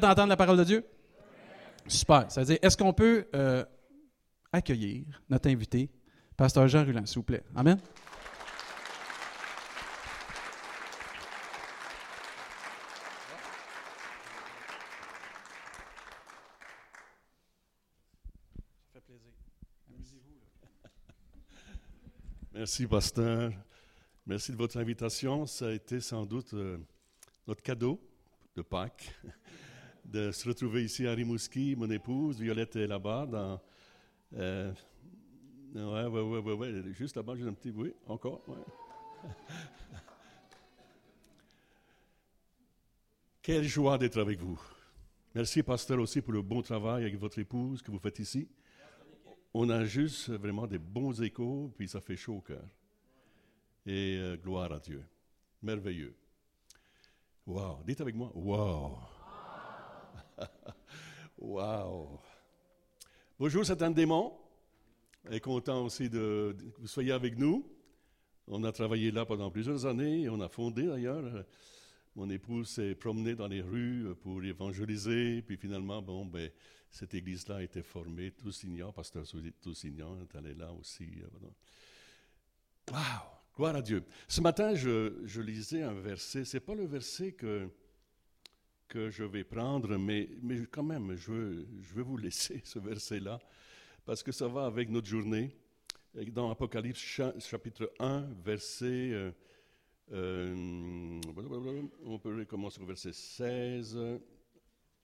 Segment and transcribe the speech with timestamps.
[0.00, 0.84] d'entendre la parole de Dieu?
[1.86, 2.30] Super.
[2.30, 3.64] Ça veut dire, est-ce qu'on peut euh,
[4.52, 5.88] accueillir notre invité,
[6.36, 7.44] Pasteur Jean Ruland, s'il vous plaît?
[7.54, 7.78] Amen.
[22.52, 23.52] Merci, pasteur.
[24.26, 25.44] Merci de votre invitation.
[25.46, 26.78] Ça a été sans doute euh,
[27.46, 28.00] notre cadeau
[28.56, 29.14] de Pâques
[30.04, 31.74] de se retrouver ici à Rimouski.
[31.76, 33.26] Mon épouse, Violette, est là-bas.
[33.26, 33.60] Dans,
[34.34, 34.72] euh,
[35.74, 37.70] ouais, ouais, ouais, Juste là-bas, j'ai un petit.
[37.70, 38.42] Oui, encore.
[43.42, 44.60] Quelle joie d'être avec vous.
[45.34, 48.48] Merci, pasteur, aussi pour le bon travail avec votre épouse que vous faites ici
[49.54, 52.66] on a juste vraiment des bons échos, puis ça fait chaud au cœur.
[53.86, 55.04] Et euh, gloire à Dieu.
[55.62, 56.16] Merveilleux.
[57.46, 57.82] Wow.
[57.86, 58.98] Dites avec moi, wow.
[61.38, 62.20] wow.
[63.38, 64.32] Bonjour, c'est un démon.
[65.30, 67.66] Et content aussi de, que vous soyez avec nous.
[68.46, 70.28] On a travaillé là pendant plusieurs années.
[70.28, 71.44] On a fondé d'ailleurs.
[72.14, 75.42] Mon épouse s'est promenée dans les rues pour évangéliser.
[75.42, 76.50] Puis finalement, bon, ben,
[76.90, 78.30] cette église-là a été formée.
[78.32, 79.24] Toussignan, pasteur
[79.60, 81.08] Toussignan est allé là aussi.
[82.90, 83.00] Waouh!
[83.56, 84.04] Gloire à Dieu.
[84.26, 86.44] Ce matin, je, lisais un verset.
[86.44, 87.70] Ce n'est pas le verset que,
[88.94, 92.78] que je vais prendre, mais, mais quand même, je veux, je veux vous laisser ce
[92.78, 93.40] verset-là,
[94.04, 95.50] parce que ça va avec notre journée.
[96.28, 97.00] Dans Apocalypse
[97.40, 99.10] chapitre 1, verset...
[99.10, 99.32] Euh,
[100.12, 101.20] euh,
[102.04, 103.98] on peut recommencer au verset 16.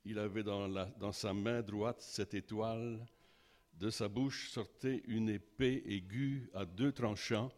[0.05, 3.05] Il avait dans, dans, sa main droite cette étoile.
[3.75, 7.51] De sa bouche sortait une épée aiguë à deux tranchants.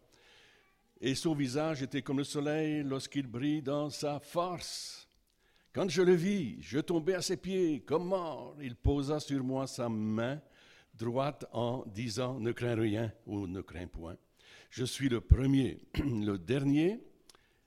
[0.99, 5.02] Et son visage était comme le soleil lorsqu'il brille dans sa force.
[5.73, 8.55] Quand je le vis, je tombai à ses pieds comme mort.
[8.61, 10.39] Il posa sur moi sa main
[10.93, 14.15] droite en disant Ne crains rien ou ne crains point.
[14.69, 16.99] Je suis le premier, le dernier,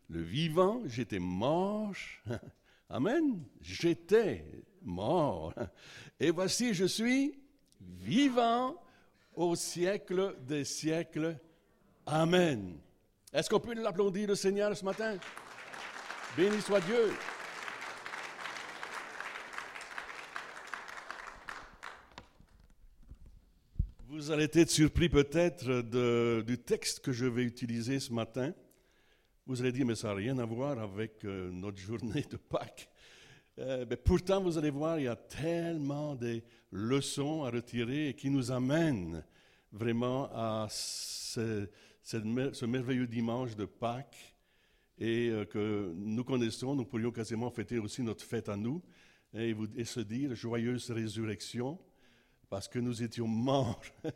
[0.08, 0.82] le vivant.
[0.86, 1.94] J'étais mort.
[2.88, 3.42] Amen.
[3.60, 4.44] J'étais
[4.82, 5.52] mort.
[6.20, 7.36] Et voici, je suis
[7.80, 8.80] vivant
[9.34, 11.36] au siècle des siècles.
[12.06, 12.78] Amen.
[13.32, 15.16] Est-ce qu'on peut l'applaudir le Seigneur ce matin?
[16.36, 17.10] Béni soit Dieu.
[24.16, 25.82] Vous allez être surpris peut-être
[26.40, 28.54] du texte que je vais utiliser ce matin.
[29.44, 32.88] Vous allez dire, mais ça n'a rien à voir avec euh, notre journée de Pâques.
[33.58, 36.40] Euh, mais pourtant, vous allez voir, il y a tellement de
[36.72, 39.22] leçons à retirer et qui nous amènent
[39.70, 41.68] vraiment à ce,
[42.64, 44.34] merveilleux dimanche de Pâques
[44.98, 46.74] et euh, que nous connaissons.
[46.74, 48.82] Nous pourrions quasiment fêter aussi notre fête à nous
[49.34, 49.54] et,
[49.84, 51.78] se dire joyeuse résurrection
[52.48, 53.80] parce que nous étions morts.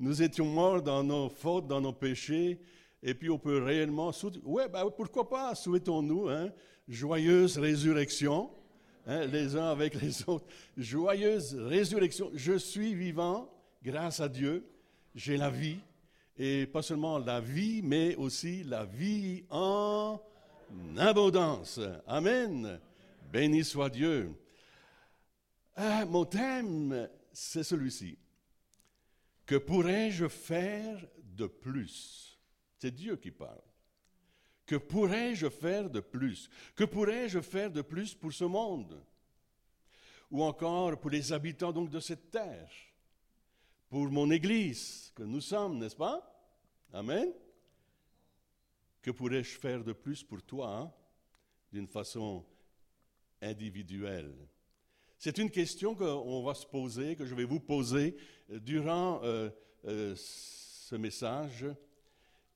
[0.00, 2.60] nous étions morts dans nos fautes, dans nos péchés
[3.02, 4.12] et puis on peut réellement...
[4.44, 6.50] Ouais, ben, pourquoi pas, souhaitons-nous, hein,
[6.88, 8.50] joyeuse résurrection,
[9.06, 10.46] hein, les uns avec les autres.
[10.76, 12.30] Joyeuse résurrection.
[12.32, 13.52] Je suis vivant
[13.82, 14.64] grâce à Dieu.
[15.14, 15.78] J'ai la vie.
[16.38, 20.20] Et pas seulement la vie, mais aussi la vie en
[20.96, 21.80] abondance.
[22.06, 22.78] Amen.
[23.32, 24.32] Béni soit Dieu.
[25.74, 28.18] Ah, mon thème, c'est celui-ci.
[29.46, 32.38] Que pourrais-je faire de plus?
[32.78, 33.60] C'est Dieu qui parle.
[34.66, 36.48] Que pourrais-je faire de plus?
[36.74, 39.04] Que pourrais-je faire de plus pour ce monde?
[40.30, 42.70] Ou encore pour les habitants donc de cette terre?
[43.88, 46.28] Pour mon Église que nous sommes, n'est-ce pas?
[46.92, 47.32] Amen.
[49.02, 50.92] Que pourrais-je faire de plus pour toi hein,
[51.70, 52.46] d'une façon
[53.40, 54.34] individuelle?
[55.24, 58.16] C'est une question qu'on va se poser, que je vais vous poser
[58.48, 59.50] durant euh,
[59.84, 61.64] euh, ce message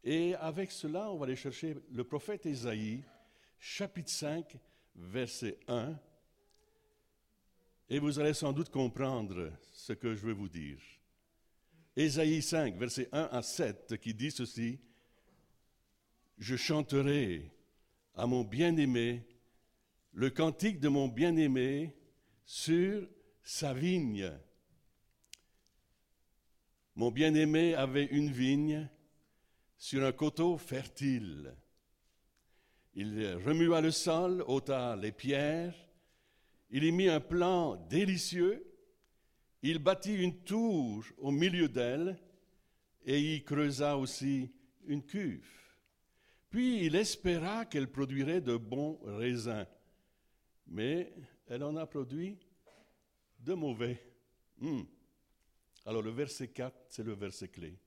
[0.03, 3.05] et avec cela, on va aller chercher le prophète Ésaïe,
[3.61, 4.57] chapitre 5,
[4.97, 5.97] verset 1.
[7.89, 10.81] Et vous allez sans doute comprendre ce que je vais vous dire.
[11.95, 14.81] Ésaïe 5, verset 1 à 7, qui dit ceci
[16.37, 17.49] Je chanterai
[18.17, 19.25] à mon bien-aimé
[20.15, 21.95] le cantique de mon bien-aimé
[22.47, 23.07] sur
[23.43, 24.33] sa vigne.
[26.95, 28.89] Mon bien-aimé avait une vigne
[29.77, 31.55] sur un coteau fertile.
[32.95, 35.75] Il remua le sol, ôta les pierres,
[36.71, 38.65] il y mit un plan délicieux,
[39.63, 42.19] il bâtit une tour au milieu d'elle
[43.05, 44.51] et y creusa aussi
[44.87, 45.47] une cuve.
[46.49, 49.67] Puis il espéra qu'elle produirait de bons raisins.
[50.67, 51.13] Mais
[51.49, 52.39] elle en a produit
[53.39, 54.01] de mauvais.
[54.59, 54.83] Hmm.
[55.85, 57.79] Alors le verset 4, c'est le verset clé.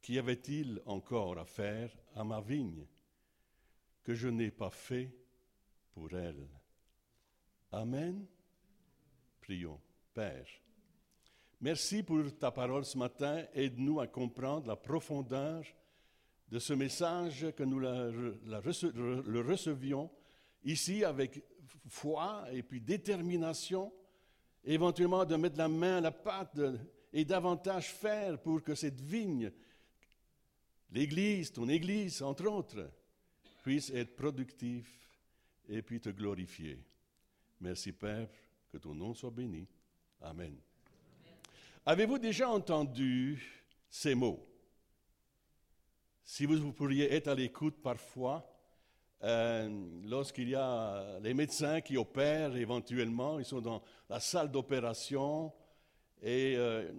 [0.00, 2.86] Qu'y avait-il encore à faire à ma vigne
[4.02, 5.14] que je n'ai pas fait
[5.92, 6.48] pour elle?
[7.72, 8.26] Amen.
[9.40, 9.80] Prions.
[10.14, 10.48] Père,
[11.60, 13.44] merci pour ta parole ce matin.
[13.54, 15.64] Aide-nous à comprendre la profondeur
[16.48, 20.10] de ce message que nous le recevions
[20.64, 21.42] ici avec
[21.88, 23.92] foi et puis détermination,
[24.64, 26.58] éventuellement de mettre la main à la pâte
[27.12, 29.50] et davantage faire pour que cette vigne,
[30.90, 32.90] l'Église, ton Église, entre autres,
[33.62, 34.88] puisse être productive
[35.68, 36.82] et puis te glorifier.
[37.60, 38.28] Merci Père,
[38.70, 39.66] que ton nom soit béni.
[40.20, 40.56] Amen.
[41.84, 43.42] Avez-vous déjà entendu
[43.88, 44.44] ces mots?
[46.24, 48.46] Si vous pourriez être à l'écoute parfois,
[49.24, 49.68] euh,
[50.04, 55.52] lorsqu'il y a les médecins qui opèrent éventuellement, ils sont dans la salle d'opération
[56.22, 56.92] et euh,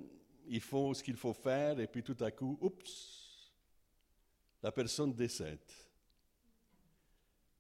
[0.48, 3.54] ils font ce qu'il faut faire et puis tout à coup, oups,
[4.62, 5.60] la personne décède.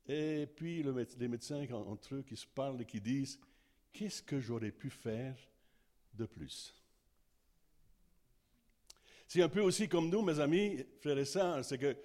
[0.07, 3.39] Et puis les médecins entre eux qui se parlent et qui disent,
[3.93, 5.37] qu'est-ce que j'aurais pu faire
[6.13, 6.75] de plus?
[9.27, 11.95] C'est un peu aussi comme nous, mes amis, frères et sœurs, c'est que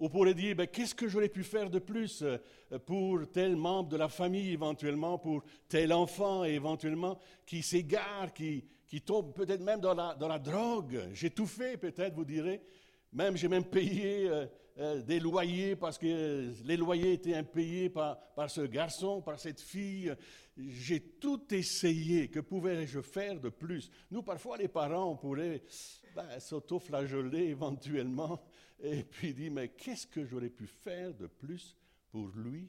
[0.00, 2.38] on pourrait dire, ben, qu'est-ce que j'aurais pu faire de plus euh,
[2.86, 9.02] pour tel membre de la famille éventuellement, pour tel enfant éventuellement, qui s'égare, qui, qui
[9.02, 11.00] tombe peut-être même dans la, dans la drogue?
[11.12, 12.62] J'ai tout fait peut-être, vous direz.
[13.12, 14.46] Même, j'ai même payé euh,
[14.78, 19.60] euh, des loyers parce que les loyers étaient impayés par, par ce garçon, par cette
[19.60, 20.14] fille.
[20.56, 22.28] J'ai tout essayé.
[22.28, 23.90] Que pouvais-je faire de plus?
[24.10, 25.62] Nous, parfois, les parents, on pourrait
[26.14, 28.40] ben, s'auto-flageoler éventuellement
[28.82, 31.76] et puis dit, mais qu'est-ce que j'aurais pu faire de plus
[32.10, 32.68] pour lui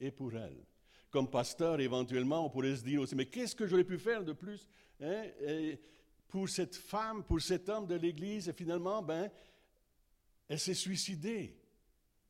[0.00, 0.64] et pour elle?
[1.10, 4.32] Comme pasteur, éventuellement, on pourrait se dire aussi, mais qu'est-ce que j'aurais pu faire de
[4.32, 4.66] plus
[5.00, 5.24] hein,
[6.28, 9.30] pour cette femme, pour cet homme de l'Église Et finalement, ben,
[10.48, 11.56] elle s'est suicidée.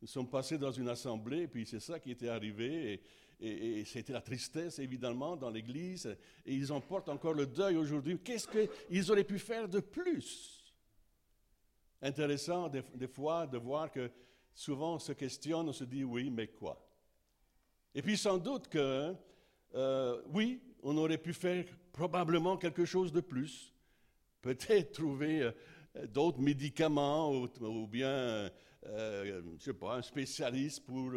[0.02, 3.00] Nous sommes passés dans une assemblée, et puis c'est ça qui était arrivé,
[3.40, 6.14] et, et c'était la tristesse, évidemment, dans l'Église,
[6.44, 8.18] et ils en portent encore le deuil aujourd'hui.
[8.18, 10.53] Qu'est-ce qu'ils auraient pu faire de plus?
[12.02, 14.10] Intéressant des, fois de voir que
[14.54, 16.80] souvent on se questionne, on se dit oui, mais quoi?
[17.94, 19.14] Et puis sans doute que
[19.74, 23.72] euh, oui, on aurait pu faire probablement quelque chose de plus,
[24.40, 28.50] peut-être trouver euh, d'autres médicaments ou, bien,
[28.86, 31.12] euh, je sais pas, un spécialiste pour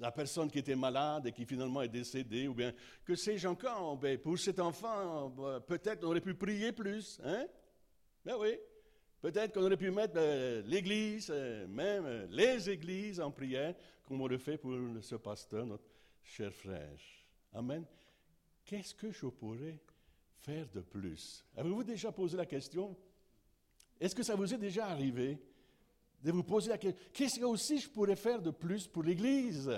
[0.00, 2.72] la personne qui était malade et qui finalement est décédée, ou bien
[3.04, 5.34] que sais-je encore, ben, pour cet enfant,
[5.66, 7.46] peut-être on aurait pu prier plus, hein?
[8.24, 8.58] Ben oui,
[9.20, 13.74] Peut-être qu'on aurait pu mettre euh, l'Église, euh, même euh, les églises en prière,
[14.04, 15.84] comme on le fait pour ce pasteur, notre
[16.22, 16.98] cher frère.
[17.52, 17.84] Amen.
[18.64, 19.80] Qu'est-ce que je pourrais
[20.36, 21.44] faire de plus?
[21.56, 22.96] Avez-vous déjà posé la question?
[24.00, 25.38] Est-ce que ça vous est déjà arrivé
[26.22, 29.70] de vous poser la question Qu'est-ce que aussi je pourrais faire de plus pour l'Église?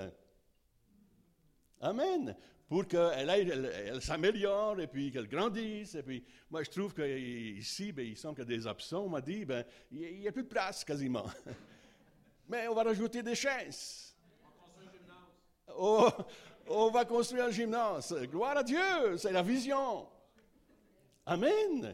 [1.79, 2.35] Amen
[2.71, 5.93] pour qu'elle elle, s'améliore et puis qu'elle grandisse.
[5.95, 9.03] Et puis, moi, je trouve qu'ici, ben, il semble a des absents.
[9.03, 11.25] On m'a dit, ben, il n'y a, plus de place quasiment.
[12.47, 14.15] Mais on va rajouter des chaises.
[15.77, 16.07] Oh,
[16.69, 18.15] on va construire un gymnase.
[18.31, 20.07] Gloire à Dieu, c'est la vision.
[21.25, 21.93] Amen.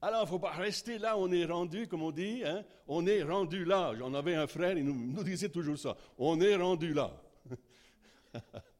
[0.00, 3.06] Alors, il ne faut pas rester là, on est rendu, comme on dit, hein, on
[3.06, 3.92] est rendu là.
[3.98, 5.94] J'en avais un frère, il nous, nous disait toujours ça.
[6.16, 7.10] On est rendu là.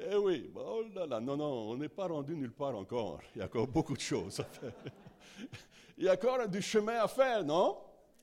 [0.00, 3.20] Eh oui, oh là là, non, non, on n'est pas rendu nulle part encore.
[3.34, 4.72] Il y a encore beaucoup de choses à faire.
[5.96, 7.78] Il y a encore du chemin à faire, non?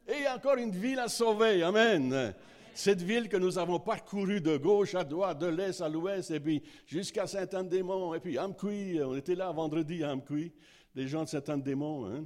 [0.08, 2.34] Et il y a encore une ville à sauver, Amen.
[2.74, 6.40] Cette ville que nous avons parcourue de gauche à droite, de l'est à l'ouest, et
[6.40, 10.54] puis jusqu'à Saint-Anne-des-Monts, et puis Amqui, on était là vendredi à Amqui,
[10.94, 12.26] les gens de Saint-Anne-des-Monts, hein?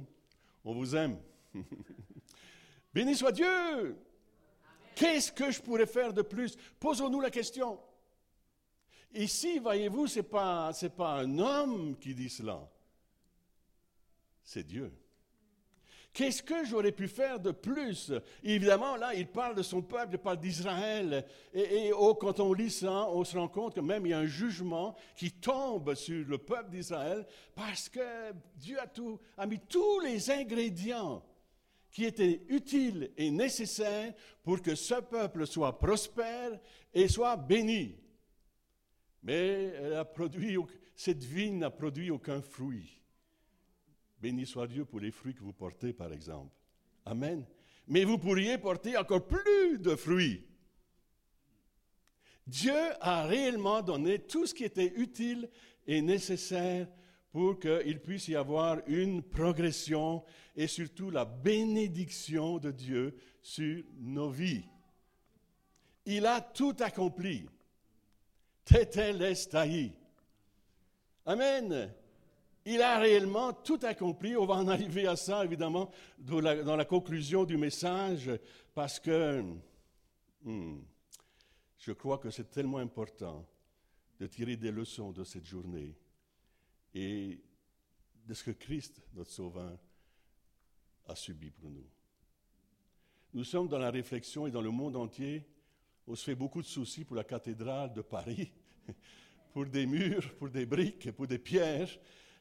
[0.64, 1.18] on vous aime.
[2.94, 3.96] Béni soit Dieu
[4.94, 6.56] Qu'est-ce que je pourrais faire de plus?
[6.78, 7.78] Posons-nous la question.
[9.12, 12.68] Ici, voyez-vous, ce n'est pas, un homme qui dit cela,
[14.44, 14.92] c'est Dieu.
[16.12, 18.12] Qu'est-ce que j'aurais pu faire de plus?
[18.42, 21.24] Évidemment, là, il parle de son peuple, il parle d'Israël.
[21.54, 24.18] Et, oh, quand on lit ça, on se rend compte que même il y a
[24.18, 27.24] un jugement qui tombe sur le peuple d'Israël
[27.54, 31.24] parce que Dieu a, tout, a mis tous les ingrédients
[31.92, 34.12] qui étaient utiles et nécessaires
[34.42, 36.58] pour que ce peuple soit prospère
[36.92, 37.96] et soit béni.
[39.22, 39.72] Mais
[40.94, 43.00] cette vigne n'a produit aucun fruit.
[44.20, 46.54] Béni soit Dieu pour les fruits que vous portez, par exemple.
[47.04, 47.46] Amen.
[47.88, 50.44] Mais vous pourriez porter encore plus de fruits.
[52.46, 55.48] Dieu a réellement donné tout ce qui était utile
[55.86, 56.88] est nécessaire
[57.32, 60.24] pour qu'il puisse y avoir une progression
[60.56, 64.64] et surtout la bénédiction de Dieu sur nos vies.
[66.06, 67.48] Il a tout accompli.
[68.70, 69.92] Tetelestai.
[71.26, 71.92] Amen.
[72.64, 74.36] Il a réellement tout accompli.
[74.36, 78.30] On va en arriver à ça, évidemment, dans la, conclusion du message,
[78.72, 79.42] parce que
[80.44, 80.78] hmm,
[81.78, 83.44] je crois que c'est tellement important
[84.20, 85.96] de tirer des leçons de cette journée
[86.94, 87.40] et
[88.24, 89.78] de ce que Christ, notre Sauveur,
[91.08, 91.88] a subi pour nous.
[93.34, 95.44] Nous sommes dans la réflexion et dans le monde entier,
[96.10, 98.50] on se fait beaucoup de soucis pour la cathédrale de Paris,
[99.52, 101.88] pour des murs, pour des briques, pour des pierres.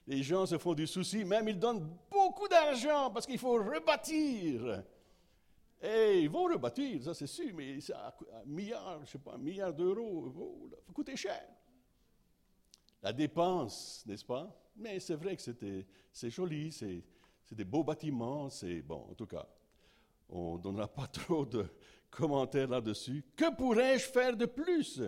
[0.08, 4.84] Les gens se font du souci, même ils donnent beaucoup d'argent parce qu'il faut rebâtir.
[5.84, 9.38] Et ils vont rebâtir, ça c'est sûr, mais ça, un milliard, je sais pas, un
[9.38, 11.48] milliard d'euros, ça va coûter cher.
[13.04, 14.52] La dépense, n'est-ce pas?
[14.76, 17.04] Mais c'est vrai que c'était, c'est joli, c'est,
[17.46, 19.48] c'est des beaux bâtiments, c'est bon, en tout cas.
[20.28, 21.70] On ne donnera pas trop de
[22.10, 23.24] commentaires là-dessus.
[23.36, 25.02] Que pourrais-je faire de plus?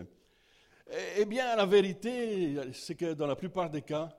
[1.17, 4.09] Eh bien, la vérité, c'est que dans la plupart des cas,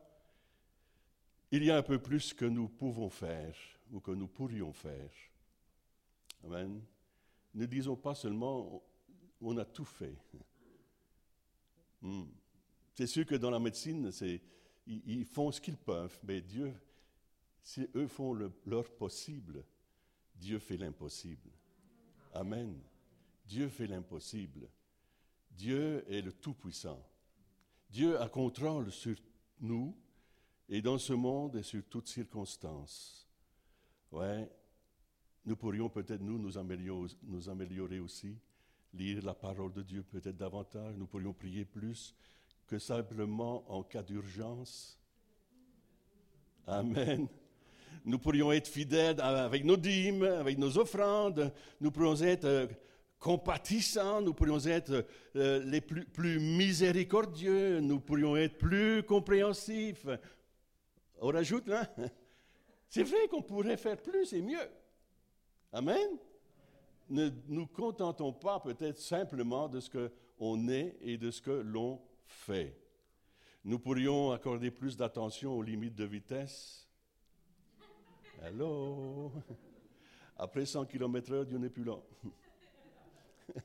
[1.50, 3.54] il y a un peu plus que nous pouvons faire
[3.90, 5.10] ou que nous pourrions faire.
[6.44, 6.82] Amen.
[7.54, 8.82] Ne disons pas seulement
[9.42, 10.16] on a tout fait.
[12.00, 12.24] Hmm.
[12.94, 14.10] C'est sûr que dans la médecine,
[14.86, 16.74] ils, font ce qu'ils peuvent, mais Dieu,
[17.62, 18.34] si eux font
[18.66, 19.64] leur possible,
[20.34, 21.50] Dieu fait l'impossible.
[22.32, 22.80] Amen.
[23.46, 24.68] Dieu fait l'impossible.
[25.50, 27.02] Dieu est le Tout-Puissant.
[27.90, 29.16] Dieu a contrôle sur
[29.60, 29.94] nous
[30.68, 33.28] et dans ce monde et sur toutes circonstances.
[34.10, 34.50] Ouais,
[35.44, 38.38] nous pourrions peut-être nous nous améliorer, nous améliorer aussi,
[38.94, 42.14] lire la parole de Dieu peut-être davantage, nous pourrions prier plus
[42.66, 44.98] que simplement en cas d'urgence.
[46.66, 47.28] Amen.
[48.04, 52.66] Nous pourrions être fidèles avec nos dîmes, avec nos offrandes, nous pourrions être euh,
[53.18, 55.06] compatissants, nous pourrions être
[55.36, 60.06] euh, les plus, miséricordieux, nous pourrions être plus compréhensifs.
[61.20, 61.88] On rajoute là.
[62.88, 64.68] C'est vrai qu'on pourrait faire plus et mieux.
[65.72, 66.18] Amen?
[67.08, 72.00] Ne nous contentons pas peut-être simplement de ce qu'on est et de ce que l'on
[72.26, 72.76] fait.
[73.64, 76.81] Nous pourrions accorder plus d'attention aux limites de vitesse.
[78.44, 79.30] Allô?
[80.36, 81.96] Après 100 km/h, Dieu n'est plus là.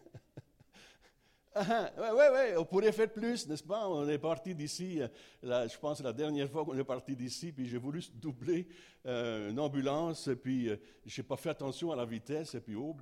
[1.60, 1.64] Oui,
[1.98, 3.90] oui, ouais, on pourrait faire plus, n'est-ce pas?
[3.90, 7.68] On est parti d'ici, euh, je pense la dernière fois qu'on est parti d'ici, puis
[7.68, 8.68] j'ai voulu doubler
[9.08, 12.76] euh, une ambulance, puis euh, je n'ai pas fait attention à la vitesse, et puis
[12.76, 12.96] oh,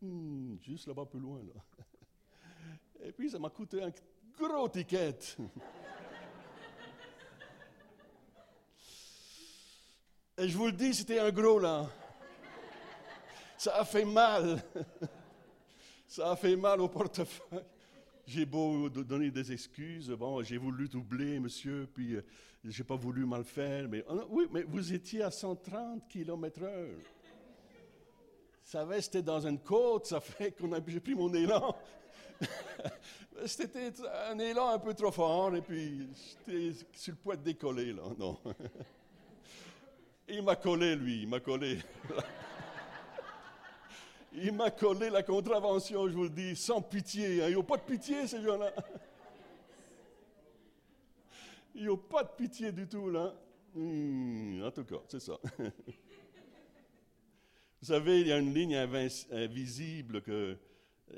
[0.00, 1.38] hmm, juste là-bas plus loin.
[1.54, 1.62] Là.
[3.06, 3.92] Et puis ça m'a coûté un
[4.36, 5.36] gros ticket.
[10.42, 11.88] Et je vous le dis, c'était un gros là.
[13.56, 14.60] Ça a fait mal.
[16.08, 17.62] Ça a fait mal au portefeuille.
[18.26, 22.24] J'ai beau donner des excuses, bon, j'ai voulu doubler, monsieur, puis euh,
[22.64, 26.98] j'ai pas voulu mal faire, mais oh oui, mais vous étiez à 130 km heure.
[28.64, 31.74] Ça va, c'était dans une côte, ça fait qu'on a, j'ai pris mon élan.
[33.46, 33.92] c'était
[34.28, 36.08] un élan un peu trop fort, et puis
[36.46, 38.38] j'étais sur le point de décoller, là, non.
[40.28, 41.78] Il m'a collé, lui, il m'a collé.
[44.34, 47.42] Il m'a collé la contravention, je vous le dis, sans pitié.
[47.42, 47.48] Hein.
[47.50, 48.72] Ils n'ont pas de pitié, ces gens-là.
[51.74, 53.34] Ils n'ont pas de pitié du tout, là.
[53.74, 55.38] Hmm, en tout cas, c'est ça.
[57.80, 60.56] Vous savez, il y a une ligne invisible que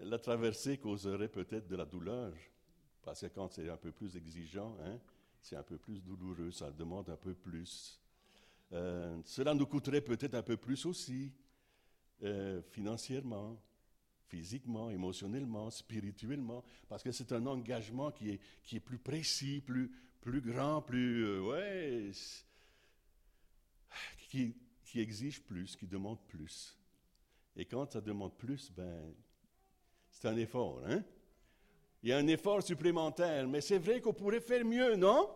[0.03, 2.33] la traversée causerait peut-être de la douleur.
[3.03, 4.99] Parce que quand c'est un peu plus exigeant, hein,
[5.43, 8.01] c'est un peu plus douloureux, ça demande un peu plus.
[8.73, 11.33] Euh, cela nous coûterait peut-être un peu plus aussi.
[12.23, 13.61] Euh, financièrement,
[14.29, 19.91] physiquement, émotionnellement, spirituellement, parce que c'est un engagement qui est, qui est plus précis, plus,
[20.21, 21.25] plus grand, plus...
[21.25, 22.13] Euh, ouais,
[24.29, 24.55] qui,
[24.85, 26.79] qui exige plus, qui demande plus.
[27.57, 29.13] Et quand ça demande plus, ben,
[30.11, 31.03] c'est un effort, hein?
[32.03, 35.31] Il y a un effort supplémentaire, mais c'est vrai qu'on pourrait faire mieux, non?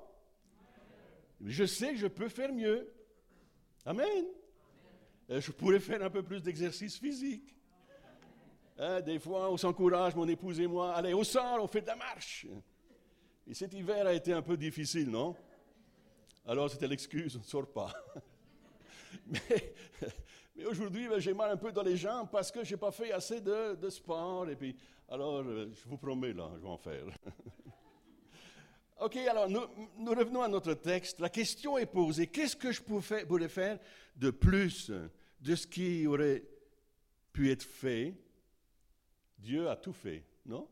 [1.45, 2.93] Je sais que je peux faire mieux.
[3.85, 4.27] Amen.
[5.31, 7.55] Euh, je pourrais faire un peu plus d'exercice physique.
[8.79, 11.87] Hein, des fois, on s'encourage, mon épouse et moi, allez, au sol, on fait de
[11.87, 12.47] la marche.
[13.47, 15.35] Et cet hiver a été un peu difficile, non?
[16.47, 17.93] Alors c'était l'excuse, on ne sort pas.
[19.27, 22.91] mais, aujourd'hui, ben, j'ai mal un peu dans les jambes parce que je n'ai pas
[22.91, 24.49] fait assez de, sport.
[24.49, 24.77] Et puis,
[25.09, 27.05] alors, euh, je vous promets, là, je vais en faire.
[29.01, 31.21] Ok, alors nous, revenons à notre texte.
[31.21, 33.79] La question est posée, qu'est-ce que je pourrais faire
[34.17, 34.91] de plus
[35.41, 36.43] de ce qui aurait
[37.33, 38.15] pu être fait?
[39.39, 40.69] Dieu a tout fait, non?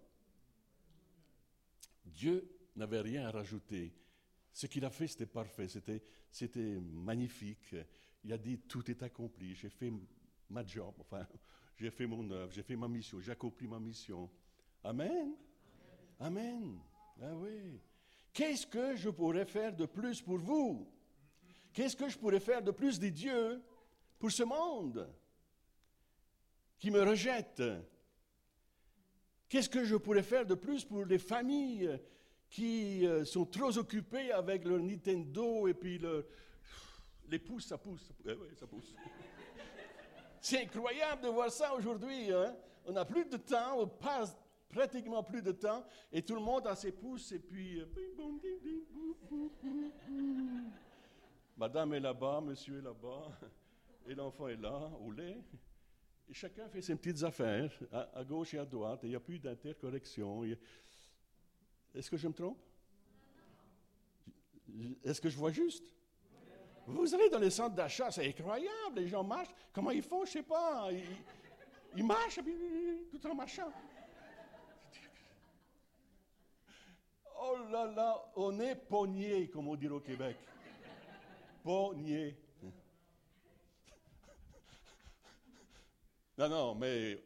[2.05, 3.93] Dieu n'avait rien à rajouter.
[4.53, 5.69] Ce qu'il a fait, c'était parfait,
[6.31, 7.77] c'était magnifique.
[8.25, 9.93] Il a dit, tout est accompli, j'ai fait
[10.51, 11.25] ma job, enfin,
[11.77, 14.29] j'ai fait mon œuvre, j'ai fait ma mission, j'ai accompli ma mission.
[14.83, 15.37] Amen.
[16.19, 16.81] Amen.
[17.23, 17.79] Ah oui.
[18.37, 20.87] Qu'est-ce que je pourrais faire de plus pour vous?
[21.73, 23.63] Qu'est-ce que je pourrais faire de plus des dieux
[24.19, 25.11] pour ce monde
[26.79, 27.63] qui me rejette?
[29.49, 31.99] Qu'est-ce que je pourrais faire de plus pour les familles
[32.51, 36.23] qui euh, sont trop occupées avec leur Nintendo et puis leur...
[37.31, 38.13] les pouces, ça pousse.
[38.23, 38.95] Oui, ça pousse.
[40.43, 42.31] C'est incroyable de voir ça aujourd'hui.
[42.31, 42.55] Hein?
[42.85, 44.37] On n'a plus de temps, on passe
[44.69, 47.81] pratiquement plus de temps, et tout le monde a ses pouces, et puis...
[47.81, 47.87] Euh,
[51.57, 53.31] Madame est là-bas, monsieur est là-bas,
[54.09, 55.39] et l'enfant est là, au lait.
[56.29, 59.21] Et chacun fait ses petites affaires, à, gauche et à droite, et il n'y a
[59.21, 60.45] plus d'intercorrection.
[61.95, 62.59] Est-ce que je me trompe?
[65.05, 65.95] Est-ce que je vois juste?
[66.87, 69.55] Vous allez dans les centres d'achat, c'est incroyable, les gens marchent.
[69.73, 70.89] Comment ils font, je ne sais pas.
[71.97, 72.41] Ils, marchent,
[73.11, 73.73] tout en marchant.
[77.39, 80.37] Oh là là, on est pogné, comme on dit au Québec.
[81.63, 82.37] Pogné.
[86.39, 87.23] Non, non, mais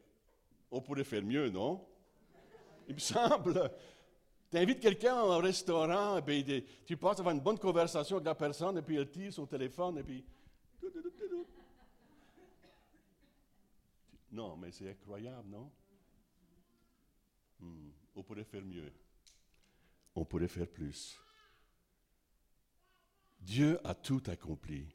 [0.69, 1.85] on pourrait faire mieux, non?
[2.87, 3.71] Il me semble.
[4.49, 8.35] Tu invites quelqu'un au restaurant, et puis tu passes avoir une bonne conversation avec la
[8.35, 10.25] personne, et puis elle tire son téléphone, et puis.
[14.31, 15.69] Non, mais c'est incroyable, non?
[17.59, 18.91] Hmm, on pourrait faire mieux.
[20.15, 21.19] On pourrait faire plus.
[23.39, 24.87] Dieu a tout accompli.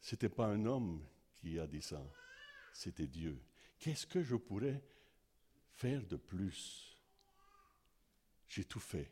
[0.00, 1.04] Ce n'était pas un homme
[1.36, 2.02] qui a dit ça.
[2.72, 3.40] C'était Dieu.
[3.78, 4.82] Qu'est-ce que je pourrais
[5.72, 6.96] faire de plus?
[8.48, 9.10] J'ai tout fait.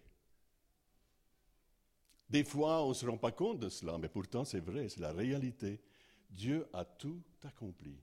[2.29, 5.01] Des fois, on ne se rend pas compte de cela, mais pourtant c'est vrai, c'est
[5.01, 5.81] la réalité.
[6.31, 7.97] Dieu a tout accompli.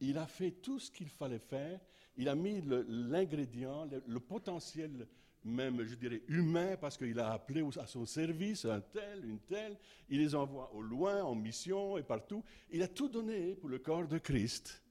[0.00, 1.80] Il a fait tout ce qu'il fallait faire.
[2.16, 5.06] Il a mis l'ingrédient, le, potentiel
[5.44, 9.76] même, je dirais, humain, parce qu'il a appelé à son service un tel, une telle.
[10.08, 12.42] Il les envoie au loin, en mission et partout.
[12.70, 14.82] Il a tout donné pour le corps de Christ.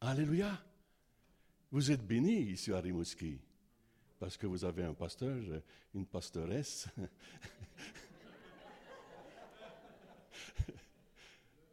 [0.00, 0.58] Alléluia.
[1.70, 3.38] Vous êtes bénis ici à Rimouski,
[4.18, 5.36] parce que vous avez un pasteur,
[5.94, 6.88] une pastoresse.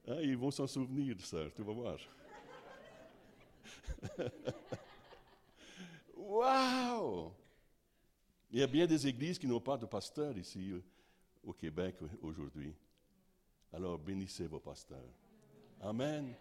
[0.08, 1.98] Ah, ils vont s'en souvenir, sœur, tu vas voir.
[6.18, 7.32] Waouh
[8.56, 10.82] il y a bien des églises qui n'ont pas de pasteur ici euh,
[11.44, 12.74] au Québec aujourd'hui.
[13.74, 15.12] Alors bénissez vos pasteurs.
[15.82, 16.34] Amen.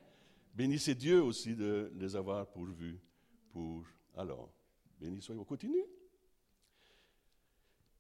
[0.55, 3.01] Bénissez Dieu aussi de les avoir pourvus
[3.51, 3.83] pour.
[4.17, 4.49] Alors,
[5.01, 5.85] bénissez, on continue.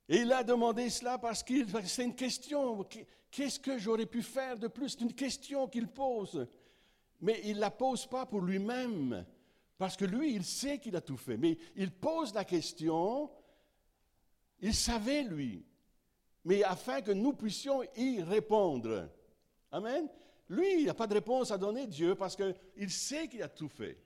[0.08, 2.86] Et il a demandé cela parce que c'est une question.
[3.32, 4.90] Qu'est-ce que j'aurais pu faire de plus?
[4.90, 6.46] C'est une question qu'il pose.
[7.20, 9.26] Mais il ne la pose pas pour lui-même,
[9.78, 11.36] parce que lui, il sait qu'il a tout fait.
[11.36, 13.30] Mais il pose la question
[14.64, 15.62] il savait, lui,
[16.44, 19.10] mais afin que nous puissions y répondre.
[19.70, 20.08] Amen.
[20.48, 23.68] Lui, il n'a pas de réponse à donner, Dieu, parce qu'il sait qu'il a tout
[23.68, 24.00] fait.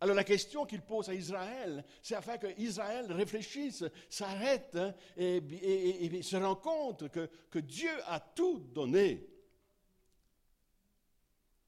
[0.00, 6.22] Alors la question qu'il pose à Israël, c'est afin que Israël réfléchisse, s'arrête hein, et,
[6.22, 9.26] se rend compte que, que Dieu a tout donné.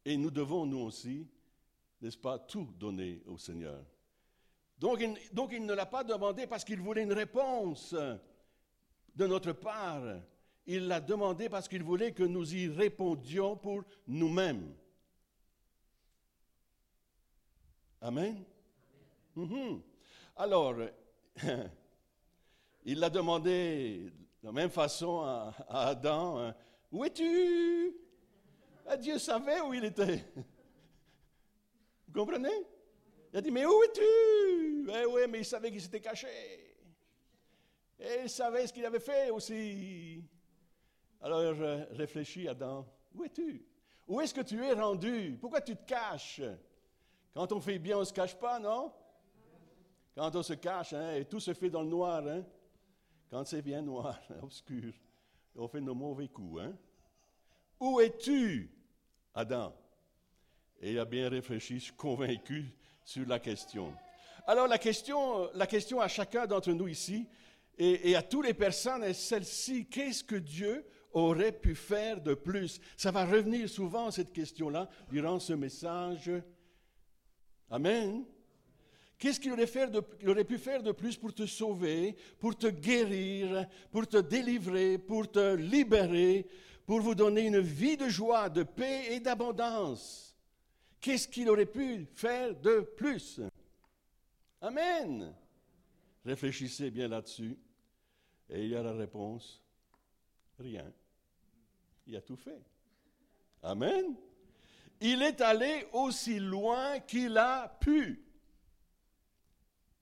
[0.04, 1.28] Et nous devons, nous aussi,
[2.00, 3.84] n'est-ce pas, tout donner au Seigneur.
[4.78, 7.94] Donc il, ne l'a pas demandé parce qu'il voulait une réponse
[9.14, 10.04] de notre part.
[10.66, 14.72] Il l'a demandé parce qu'il voulait que nous y répondions pour nous-mêmes.
[18.00, 18.44] Amen?
[19.34, 19.82] Mhm.
[20.36, 20.76] Alors,
[22.84, 26.38] il l'a demandé de la même façon à, Adam.
[26.38, 26.54] Hein.
[26.92, 27.96] Où es-tu?
[28.86, 30.24] Ah, Dieu savait où il était.
[32.08, 32.66] Vous comprenez?
[33.32, 34.90] Il a dit, mais où es-tu?
[34.90, 36.28] Eh oui, mais il savait qu'il s'était caché.
[38.00, 40.24] Et il savait ce qu'il avait fait aussi.
[41.20, 41.54] Alors
[41.90, 43.66] réfléchis, Adam, où es-tu?
[44.06, 45.36] Où est-ce que tu es rendu?
[45.40, 46.40] Pourquoi tu te caches?
[47.34, 48.92] Quand on fait bien, on ne se cache pas, non?
[50.14, 52.44] Quand on se cache, hein, et tout se fait dans le noir, hein?
[53.30, 54.92] Quand c'est bien noir, obscur,
[55.54, 56.76] on fait nos mauvais coups, hein?
[57.80, 58.72] Où es-tu,
[59.34, 59.74] Adam?
[60.80, 62.72] Et il a bien réfléchi, convaincu
[63.04, 63.92] sur la question.
[64.46, 67.26] Alors la question, la question à chacun d'entre nous ici
[67.78, 69.86] et à toutes les personnes est celle-ci.
[69.86, 72.80] Qu'est-ce que Dieu aurait pu faire de plus?
[72.96, 76.30] Ça va revenir souvent, cette question-là, durant ce message.
[77.70, 78.24] Amen.
[79.18, 84.16] Qu'est-ce qu'il aurait, pu faire de plus pour te sauver, pour te guérir, pour te
[84.16, 86.46] délivrer, pour te libérer,
[86.86, 90.27] pour vous donner une vie de joie, de paix et d'abondance?
[91.00, 93.40] Qu'est-ce qu'il aurait pu faire de plus?
[94.60, 95.34] Amen.
[96.24, 97.56] Réfléchissez bien là-dessus.
[98.50, 99.62] Et il y a la réponse.
[100.58, 100.90] Rien.
[102.06, 102.62] Il a tout fait.
[103.62, 104.16] Amen.
[105.00, 108.24] Il est allé aussi loin qu'il a pu.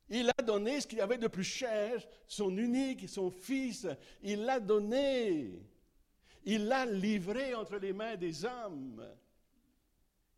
[0.08, 3.86] Il a donné ce qu'il avait de plus cher, son unique, son fils.
[4.22, 5.60] Il l'a donné.
[6.44, 9.04] Il l'a livré entre les mains des hommes.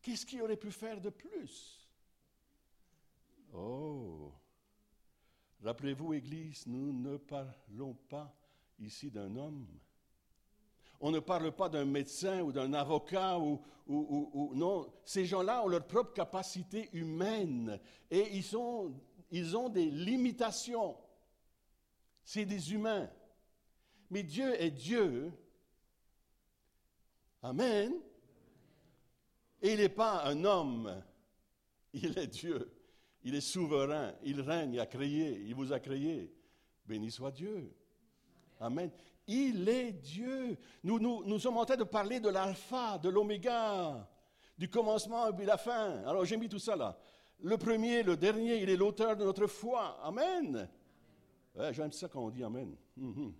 [0.09, 1.87] Qu'est-ce qu'il aurait pu faire de plus?
[3.53, 4.33] Oh
[5.63, 8.35] Rappelez-vous, Église, nous ne parlons pas
[8.79, 9.67] ici d'un homme.
[10.99, 14.91] On ne parle pas d'un médecin ou d'un avocat ou, ou, non.
[15.05, 17.79] Ces gens-là ont leur propre capacité humaine
[18.11, 18.47] et ils
[19.31, 20.97] ils ont des limitations.
[22.25, 23.11] C'est des humains.
[24.09, 25.31] Mais Dieu est Dieu.
[27.43, 27.93] Amen.
[29.61, 31.03] Et il n'est pas un homme.
[31.93, 32.71] Il est Dieu.
[33.23, 34.13] Il est souverain.
[34.23, 34.75] Il règne.
[34.75, 35.43] Il a créé.
[35.47, 36.33] Il vous a créé.
[36.87, 37.75] Béni soit Dieu.
[38.61, 38.91] Amen.
[39.27, 40.57] Il est Dieu.
[40.83, 44.09] Nous, nous, sommes en train de parler de l'alpha, de l'oméga,
[44.57, 46.03] du commencement et puis la fin.
[46.07, 46.99] Alors j'ai mis tout ça là.
[47.41, 49.99] Le premier, le dernier, il est l'auteur de notre foi.
[50.03, 50.69] Amen.
[51.73, 52.75] J'aime ça quand on dit Amen.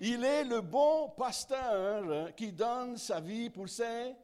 [0.00, 4.14] Il est le bon pasteur qui donne sa vie pour ses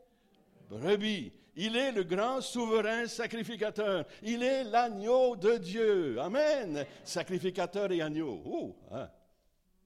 [0.78, 1.32] brebis.
[1.54, 4.06] Il est le grand souverain sacrificateur.
[4.22, 6.18] Il est l'agneau de Dieu.
[6.18, 6.86] Amen.
[7.04, 8.42] Sacrificateur et agneau.
[8.46, 9.10] Oh, hein.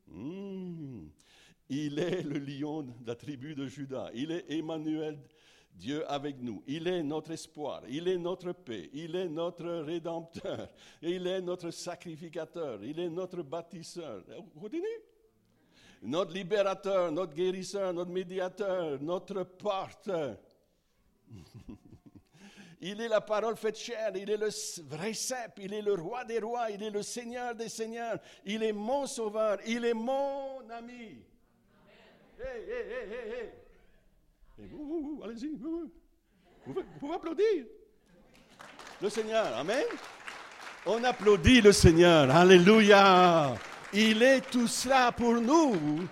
[0.06, 1.08] hmm.
[1.68, 4.10] Il est le lion de la tribu de Judas.
[4.14, 5.18] Il est Emmanuel
[5.76, 6.62] Dieu avec nous.
[6.66, 10.68] Il est notre espoir, il est notre paix, il est notre rédempteur,
[11.02, 14.24] il est notre sacrificateur, il est notre bâtisseur.
[14.58, 14.86] Continue.
[16.02, 20.10] Notre libérateur, notre guérisseur, notre médiateur, notre porte.
[22.80, 24.50] il est la parole faite chair, il est le
[24.84, 28.62] vrai cep, il est le roi des rois, il est le seigneur des seigneurs, il
[28.62, 31.24] est mon sauveur, il est mon ami.
[32.38, 33.50] Hey, hey,
[35.24, 35.90] allez-y, vous,
[37.00, 37.64] pouvez applaudir.
[39.00, 39.84] Le Seigneur, Amen.
[40.86, 43.54] On applaudit le Seigneur, Alléluia.
[43.92, 46.06] Il est tout cela pour nous.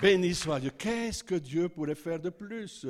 [0.00, 0.70] Béni soit Dieu.
[0.76, 2.86] Qu'est-ce que Dieu pourrait faire de plus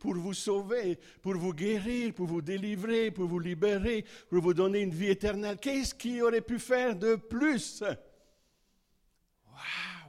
[0.00, 4.80] pour vous sauver, pour vous guérir, pour vous délivrer, pour vous libérer, pour vous donner
[4.80, 7.82] une vie éternelle Qu'est-ce qu'il aurait pu faire de plus?
[7.82, 7.96] Waouh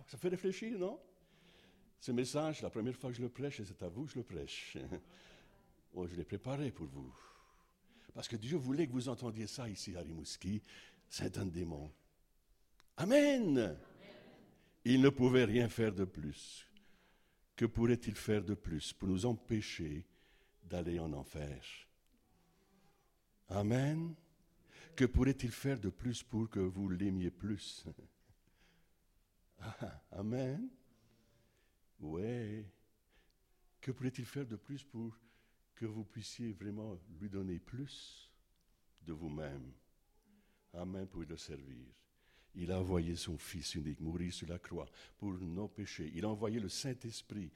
[0.08, 1.00] Ça fait réfléchir, non?
[2.00, 4.24] Ce message, la première fois que je le prêche, c'est à vous que je le
[4.24, 4.78] prêche.
[5.94, 7.14] oh, je l'ai préparé pour vous.
[8.14, 10.64] Parce que Dieu voulait que vous entendiez ça ici à Rimouski.
[11.10, 11.92] C'est un démon.
[12.98, 13.78] Amen.
[14.86, 16.66] Il ne pouvait rien faire de plus.
[17.62, 20.04] Que pourrait-il faire de plus pour nous empêcher
[20.64, 21.64] d'aller en enfer?
[23.50, 24.16] Amen.
[24.96, 27.86] Que pourrait-il faire de plus pour que vous l'aimiez plus?
[30.12, 30.70] Amen.
[32.00, 32.66] Ouais.
[33.80, 35.16] Que pourrait-il faire de plus pour
[35.76, 38.32] que vous puissiez vraiment lui donner plus
[39.04, 39.72] de vous-même?
[40.74, 41.86] Amen pour le servir.
[42.56, 44.88] Il a envoyé son Fils unique mourir sur la croix
[45.18, 46.12] pour nos péchés.
[46.16, 47.50] Il a envoyé le Saint-Esprit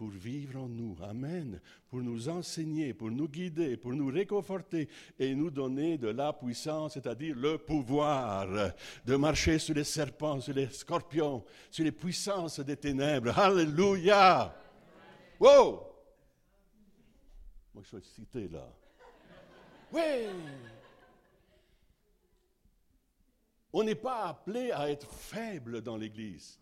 [0.00, 0.96] pour vivre en nous.
[1.02, 1.60] Amen.
[1.86, 6.94] Pour nous enseigner, pour nous guider, pour nous réconforter et nous donner de la puissance,
[6.94, 8.72] c'est-à-dire le pouvoir
[9.04, 13.38] de marcher sur les serpents, sur les scorpions, sur les puissances des ténèbres.
[13.38, 14.56] Alléluia.
[15.38, 15.86] Wow!
[17.74, 18.72] Moi, je suis cité là.
[19.92, 20.00] Oui!
[23.72, 26.60] On n'est pas appelé à être faible dans l'Église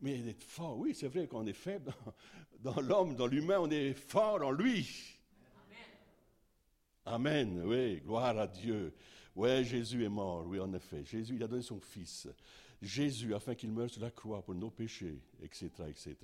[0.00, 0.78] mais d'être fort.
[0.78, 1.92] Oui, c'est vrai qu'on est faible
[2.60, 5.18] dans, l'homme, dans l'humain, on est fort en lui.
[7.06, 7.56] Amen.
[7.56, 8.94] Amen, oui, gloire à Dieu.
[9.34, 11.04] Oui, Jésus est mort, oui, en effet.
[11.04, 12.28] Jésus, il a donné son Fils.
[12.82, 16.16] Jésus, afin qu'il meure sur la croix pour nos péchés, etc., etc.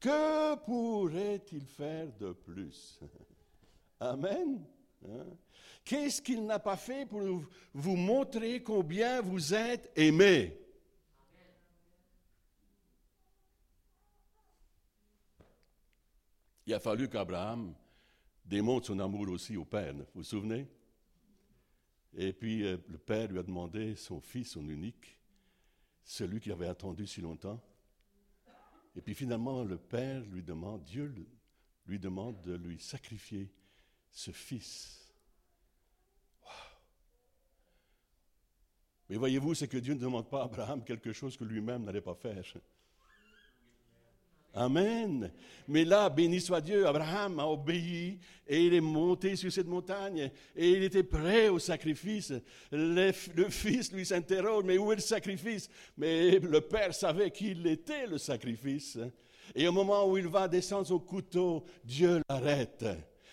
[0.00, 2.98] Que pourrait-il faire de plus?
[4.00, 4.64] Amen.
[5.10, 5.26] Hein?
[5.84, 10.58] Qu'est-ce qu'il n'a pas fait pour vous montrer combien vous êtes aimé?
[16.66, 17.72] Il a fallu qu'Abraham
[18.44, 19.94] démontre son amour aussi au Père.
[19.94, 20.66] Vous vous souvenez?
[22.16, 25.20] Et puis euh, le père lui a demandé son fils, son unique,
[26.02, 27.62] celui qui avait attendu si longtemps.
[28.96, 31.14] Et puis finalement, le père lui demande, Dieu
[31.86, 33.52] lui demande de lui sacrifier
[34.10, 34.96] ce fils.
[39.08, 42.00] Mais voyez-vous, c'est que Dieu ne demande pas à Abraham quelque chose que lui-même n'allait
[42.00, 42.42] pas faire.
[44.56, 45.30] Amen.
[45.68, 50.30] Mais là, béni soit Dieu, Abraham a obéi et il est monté sur cette montagne
[50.56, 52.32] et il était prêt au sacrifice.
[52.72, 55.68] Le, fils lui s'interroge, mais où est le sacrifice?
[55.98, 58.98] Mais le père savait qu'il était le sacrifice.
[59.54, 62.86] Et au moment où il va descendre son couteau, Dieu l'arrête.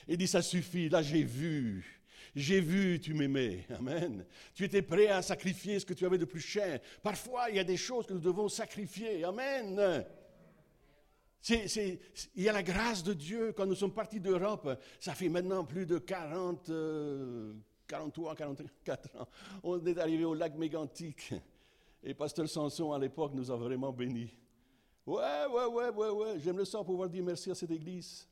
[0.07, 2.01] Il dit, ça suffit, là j'ai vu.
[2.35, 3.65] J'ai vu, tu m'aimais.
[3.77, 4.25] Amen.
[4.55, 6.79] Tu étais prêt à sacrifier ce que tu avais de plus cher.
[7.03, 9.23] Parfois, il y a des choses que nous devons sacrifier.
[9.23, 10.03] Amen
[11.49, 13.53] il y a la grâce de Dieu.
[13.53, 16.71] Quand nous sommes partis d'Europe, ça fait maintenant plus de 40,
[17.87, 19.27] 43, 44 ans.
[19.63, 21.33] On est arrivé au lac Mégantic.
[22.03, 24.33] Et Pasteur Samson, à l'époque, nous a vraiment bénis.
[25.05, 26.39] Ouais, ouais, ouais, ouais, ouais.
[26.39, 28.27] J'aime le sort pouvoir dire merci à cette église.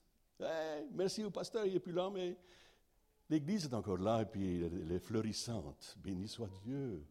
[0.93, 2.38] Merci au pasteur, il n'est plus là, mais
[3.30, 5.97] l'église est encore là et puis elle est florissante.
[6.04, 7.04] Béni soit Dieu.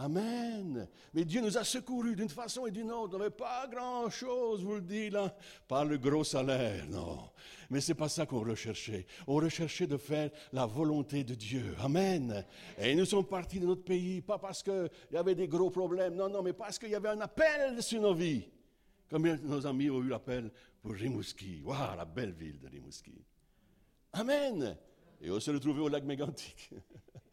[0.00, 0.88] Amen.
[1.12, 3.16] Mais Dieu nous a secourus d'une façon et d'une autre.
[3.16, 5.34] On n'avait pas grand-chose, vous le dites là,
[5.66, 7.30] pas le gros salaire, non.
[7.68, 9.06] Mais c'est pas ça qu'on recherchait.
[9.26, 11.74] On recherchait de faire la volonté de Dieu.
[11.80, 12.44] Amen.
[12.78, 16.14] Et nous sommes partis de notre pays, pas parce qu'il y avait des gros problèmes,
[16.14, 18.48] non, non, mais parce qu'il y avait un appel sur nos vies.
[19.10, 20.52] Comme nos amis ont eu l'appel
[20.92, 21.62] Rimouski.
[21.62, 23.14] Waouh, la belle ville de Rimouski.
[24.12, 24.76] Amen.
[25.20, 26.70] Et on s'est retrouvés au lac Mégantic.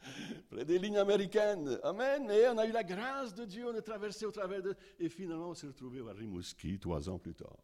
[0.50, 1.80] près des lignes américaines.
[1.84, 2.30] Amen.
[2.32, 4.76] Et on a eu la grâce de Dieu, on est traversé au travers de...
[5.00, 7.58] Et finalement, on s'est retrouvé à Rimouski trois ans plus tard.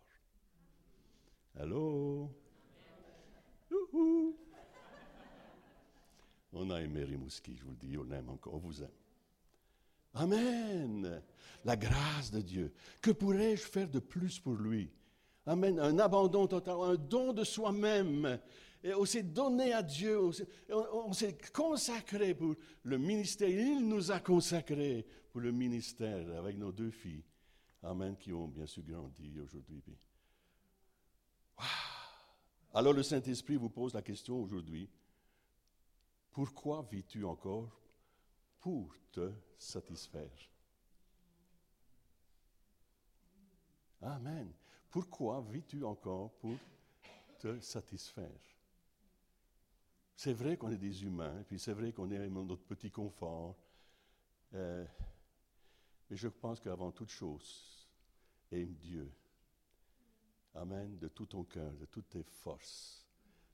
[1.56, 2.30] Allô?
[6.54, 8.90] On a aimé Rimouski, je vous le dis, on l'aime encore, on vous aime.
[10.14, 11.22] Amen.
[11.64, 12.74] La grâce de Dieu.
[13.02, 14.92] Que pourrais-je faire de plus pour lui?
[15.52, 15.80] Amen.
[15.80, 18.40] Un abandon total, un don de soi-même
[18.84, 20.20] on s'est donné à Dieu,
[20.70, 23.50] on s'est consacré pour le ministère.
[23.50, 27.24] Il nous a consacrés pour le ministère avec nos deux filles.
[27.84, 29.84] Amen, qui ont bien sûr grandi aujourd'hui.
[32.74, 34.90] Alors le Saint-Esprit vous pose la question aujourd'hui.
[36.32, 37.70] Pourquoi vis-tu encore
[38.60, 40.30] pour te satisfaire?
[44.02, 44.52] Amen.
[44.92, 46.58] Pourquoi vis-tu encore pour
[47.40, 48.28] te satisfaire?
[50.18, 53.56] C'est vrai qu'on est des humains, puis c'est vrai qu'on est dans notre petit confort.
[54.54, 54.86] Euh,
[56.10, 57.88] mais je pense qu'avant toute chose,
[58.52, 59.10] aime Dieu.
[60.56, 60.98] Amen.
[60.98, 63.08] De tout ton cœur, de toutes tes forces,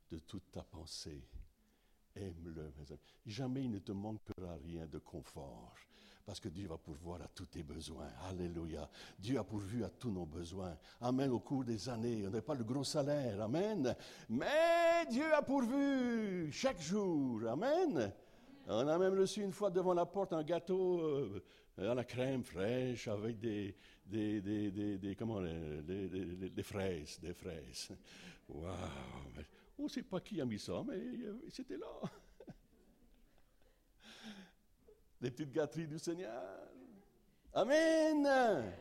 [0.09, 1.23] de toute ta pensée.
[2.15, 2.99] Aime-le, mes amis.
[3.27, 5.75] Jamais il ne te manquera rien de confort
[6.27, 8.09] parce que Dieu va pourvoir à tous tes besoins.
[8.29, 8.89] Alléluia.
[9.17, 10.77] Dieu a pourvu à tous nos besoins.
[10.99, 11.31] Amen.
[11.31, 13.41] Au cours des années, on n'a pas le gros salaire.
[13.41, 13.95] Amen.
[14.27, 17.47] Mais Dieu a pourvu chaque jour.
[17.47, 18.11] Amen.
[18.67, 21.41] On a même reçu une fois devant la porte un gâteau euh,
[21.77, 23.73] à la crème fraîche avec des,
[24.05, 27.87] des, des, des, comment, des, fraises, des fraises.
[28.49, 28.73] Waouh!
[29.79, 30.99] On ne sait pas qui a mis ça, mais
[31.49, 31.87] c'était là
[35.21, 36.43] les petites gâteries du Seigneur.
[37.53, 38.71] Amen.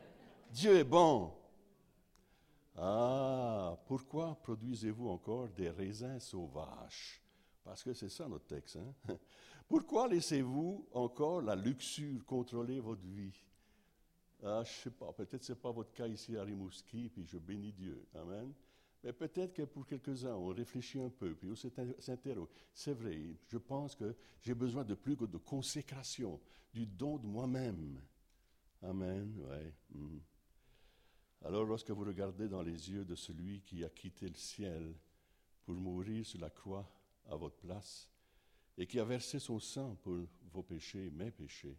[0.50, 1.32] Dieu est bon.
[2.76, 7.22] Ah, pourquoi produisez-vous encore des raisins sauvages?
[7.64, 8.76] Parce que c'est ça notre texte.
[8.76, 9.16] Hein?
[9.68, 13.34] Pourquoi laissez-vous encore la luxure contrôler votre vie?
[14.44, 17.26] Ah, je ne sais pas, peut-être ce n'est pas votre cas ici à Rimouski, puis
[17.26, 18.06] je bénis Dieu.
[18.14, 18.52] Amen.
[19.06, 22.48] Mais peut-être que pour quelques-uns, on réfléchit un peu, puis on s'interroge.
[22.74, 26.40] C'est vrai, je pense que j'ai besoin de plus que de consécration,
[26.74, 28.00] du don de moi-même.
[28.82, 29.32] Amen.
[29.94, 30.18] Hmm.
[31.44, 34.92] Alors lorsque vous regardez dans les yeux de celui qui a quitté le ciel
[35.64, 36.90] pour mourir sur la croix
[37.26, 38.10] à votre place
[38.76, 40.18] et qui a versé son sang pour
[40.50, 41.78] vos péchés, mes péchés,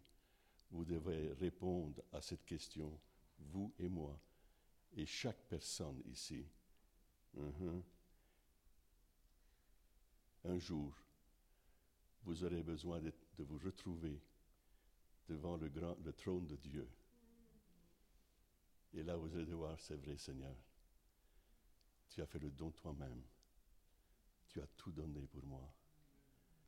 [0.70, 2.98] vous devez répondre à cette question,
[3.38, 4.18] vous et moi,
[4.96, 6.46] et chaque personne ici.
[7.38, 7.82] Mhm.
[10.44, 10.92] Un jour,
[12.24, 14.20] vous aurez besoin de, vous retrouver
[15.28, 15.68] devant le,
[16.04, 16.88] le trône de Dieu.
[18.94, 20.54] Et là, vous allez voir, c'est vrai, Seigneur,
[22.08, 23.22] tu as fait le don toi-même.
[24.48, 25.72] Tu as tout donné pour moi.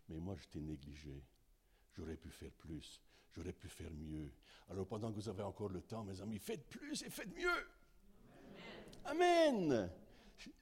[0.09, 1.25] Mais moi, je t'ai négligé.
[1.97, 3.01] J'aurais pu faire plus.
[3.33, 4.31] J'aurais pu faire mieux.
[4.69, 7.69] Alors pendant que vous avez encore le temps, mes amis, faites plus et faites mieux.
[9.05, 9.91] Amen.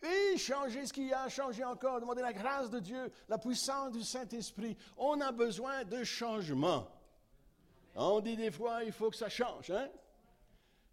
[0.03, 3.93] Et changer ce qu'il y a, changer encore, demander la grâce de Dieu, la puissance
[3.93, 4.77] du Saint-Esprit.
[4.97, 6.89] On a besoin de changement.
[7.95, 9.89] On dit des fois, il faut que ça change, hein?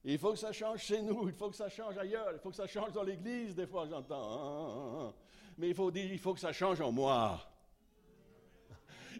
[0.08, 2.52] Il faut que ça change chez nous, il faut que ça change ailleurs, il faut
[2.52, 4.16] que ça change dans l'Église, des fois j'entends.
[4.16, 5.14] Hein, hein, hein,
[5.58, 7.42] Mais il faut dire, il faut que ça change en moi.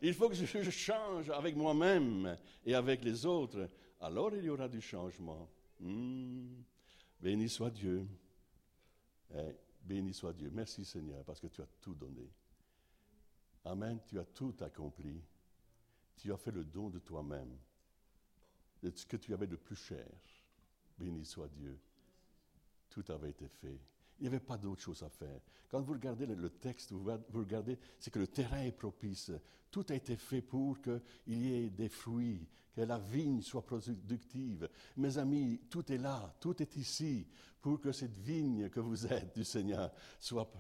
[0.02, 3.68] Il faut que je change avec moi-même et avec les autres.
[4.00, 5.50] Alors il y aura du changement.
[5.80, 6.62] Hmm.
[7.20, 8.06] Béni soit Dieu.
[9.34, 10.50] Eh, béni soit Dieu.
[10.54, 12.30] Merci Seigneur parce que tu as tout donné.
[13.66, 14.00] Amen.
[14.06, 15.22] Tu as tout accompli.
[16.18, 17.58] Tu as fait le don de toi-même,
[18.82, 20.08] de ce que tu avais de plus cher.
[20.98, 21.78] Béni soit Dieu.
[22.90, 23.80] Tout avait été fait.
[24.20, 25.42] Il n'y avait pas d'autre chose à faire.
[25.70, 29.32] Quand vous regardez le, texte, vous, regardez, c'est que le terrain est propice.
[29.70, 34.70] Tout a été fait pour qu'il y ait des fruits, que la vigne soit productive.
[34.98, 37.26] Mes amis, tout est là, tout est ici,
[37.62, 40.52] pour que cette vigne que vous êtes du Seigneur soit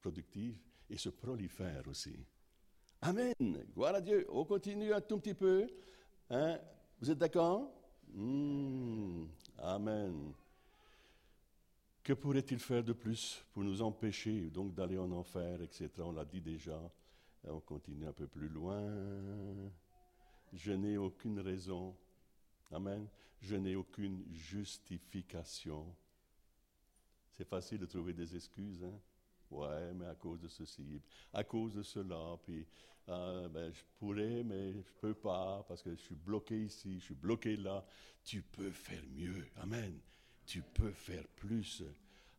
[0.00, 0.58] productive
[0.90, 2.16] et se prolifère aussi.
[3.00, 3.34] Amen.
[3.74, 4.26] Gloire à Dieu.
[4.30, 5.68] On continue un tout petit peu.
[6.30, 6.58] Hein?
[7.00, 7.70] Vous êtes d'accord?
[8.12, 9.26] Hmm.
[9.58, 10.32] Amen.
[12.02, 15.90] Que pourrait-il faire de plus pour nous empêcher donc d'aller en enfer, etc.
[15.98, 16.80] On l'a dit déjà.
[17.48, 18.82] On continue un peu plus loin.
[20.52, 21.96] Je n'ai aucune raison.
[22.72, 23.06] Amen.
[23.40, 25.94] Je n'ai aucune justification.
[27.32, 28.82] C'est facile de trouver des excuses.
[28.82, 28.98] Hein?
[29.50, 31.00] Ouais, mais à cause de ceci,
[31.32, 32.66] à cause de cela, puis
[33.06, 37.04] ah, ben, je pourrais, mais je peux pas parce que je suis bloqué ici, je
[37.04, 37.84] suis bloqué là.
[38.24, 39.46] Tu peux faire mieux.
[39.56, 40.00] Amen.
[40.44, 41.84] Tu peux faire plus.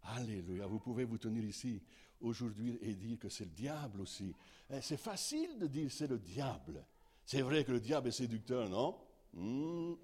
[0.03, 0.67] Alléluia.
[0.67, 1.81] Vous pouvez vous tenir ici
[2.21, 4.33] aujourd'hui et dire que c'est le diable aussi.
[4.69, 6.85] Eh, c'est facile de dire c'est le diable.
[7.25, 8.97] C'est vrai que le diable est séducteur, non?
[9.33, 9.95] Hmm.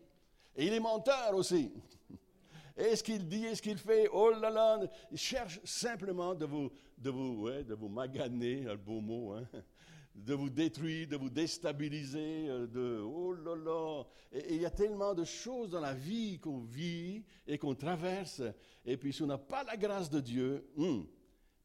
[0.56, 1.72] Et il est menteur aussi.
[2.78, 4.80] Et ce qu'il dit, et ce qu'il fait, oh là là,
[5.12, 9.44] il cherche simplement de vous, de vous, de vous maganer, un beau mot, hein,
[10.16, 14.04] de vous détruire, de vous déstabiliser, euh, de oh là là.
[14.32, 18.42] Et il y a tellement de choses dans la vie qu'on vit et qu'on traverse.
[18.86, 21.02] Et puis si on n'a pas la grâce de Dieu, hmm,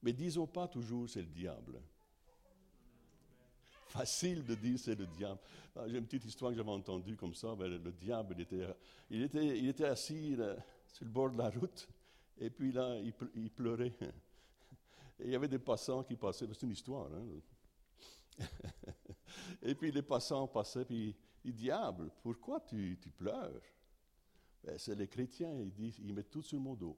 [0.02, 1.80] mais disons pas toujours c'est le diable.
[3.88, 5.40] Facile de dire c'est le diable.
[5.74, 7.54] Ah, j'ai une petite histoire que j'avais entendue comme ça.
[7.54, 10.36] Ben, le, diable, il était, il était, assis
[10.92, 11.88] sur le bord de la route.
[12.38, 13.94] Et puis là, il, pleurait.
[15.18, 16.46] Et il y avait des passants qui passaient.
[16.52, 17.08] C'est une histoire.
[17.12, 18.44] Hein?
[19.62, 23.62] et puis les passants passaient, puis Diable, pourquoi tu, pleures
[24.62, 26.96] ben, C'est les chrétiens, ils mettent tout sur mon dos.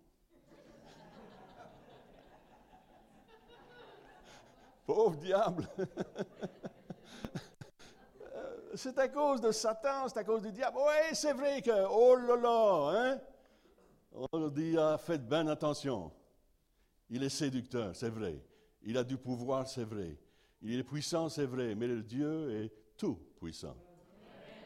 [4.92, 5.68] Pauvre diable
[8.74, 10.78] C'est à cause de Satan, c'est à cause du diable.
[10.78, 13.20] Oui, c'est vrai que, oh là là, hein?
[14.32, 16.10] On dit, ah, faites bien attention.
[17.08, 18.42] Il est séducteur, c'est vrai.
[18.82, 20.16] Il a du pouvoir, c'est vrai.
[20.60, 23.76] Il est puissant, c'est vrai, mais le Dieu est tout puissant.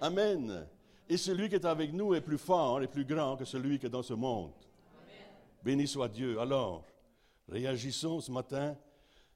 [0.00, 0.66] Amen.
[1.06, 3.86] Et celui qui est avec nous est plus fort et plus grand que celui qui
[3.86, 4.52] est dans ce monde.
[5.62, 6.40] Béni soit Dieu.
[6.40, 6.82] Alors,
[7.46, 8.74] réagissons ce matin.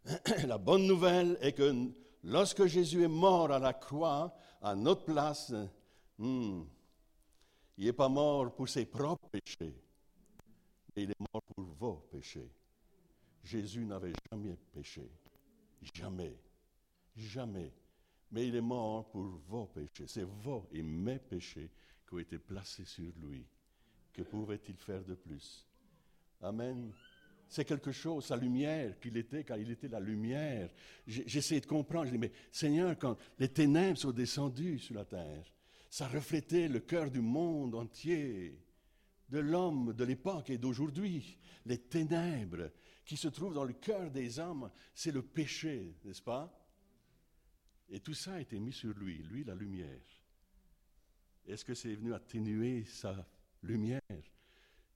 [0.46, 1.90] La bonne nouvelle est que
[2.24, 5.52] lorsque Jésus est mort à la croix, à notre place,
[6.18, 6.62] hmm,
[7.76, 9.74] il n'est pas mort pour ses propres péchés,
[10.94, 12.50] mais il est mort pour vos péchés.
[13.44, 15.08] Jésus n'avait jamais péché.
[15.94, 16.37] Jamais.
[17.16, 17.72] Jamais.
[18.30, 20.06] Mais il est mort pour vos péchés.
[20.06, 21.70] C'est vos et mes péchés
[22.06, 23.46] qui ont été placés sur lui.
[24.12, 25.64] Que pouvait-il faire de plus?
[26.42, 26.92] Amen.
[27.48, 30.70] C'est quelque chose, sa lumière qu'il était, quand il était la lumière.
[31.06, 32.06] J'essaie de comprendre.
[32.06, 35.44] Je dis, mais Seigneur, quand les ténèbres sont descendues sur la terre,
[35.88, 38.62] ça reflétait le cœur du monde entier,
[39.30, 41.38] de l'homme de l'époque et d'aujourd'hui.
[41.64, 42.70] Les ténèbres
[43.04, 46.54] qui se trouvent dans le cœur des hommes, c'est le péché, n'est-ce pas?
[47.88, 50.02] Et tout ça a été mis sur lui, lui la lumière.
[51.46, 53.26] Est-ce que c'est venu atténuer sa
[53.62, 54.02] lumière?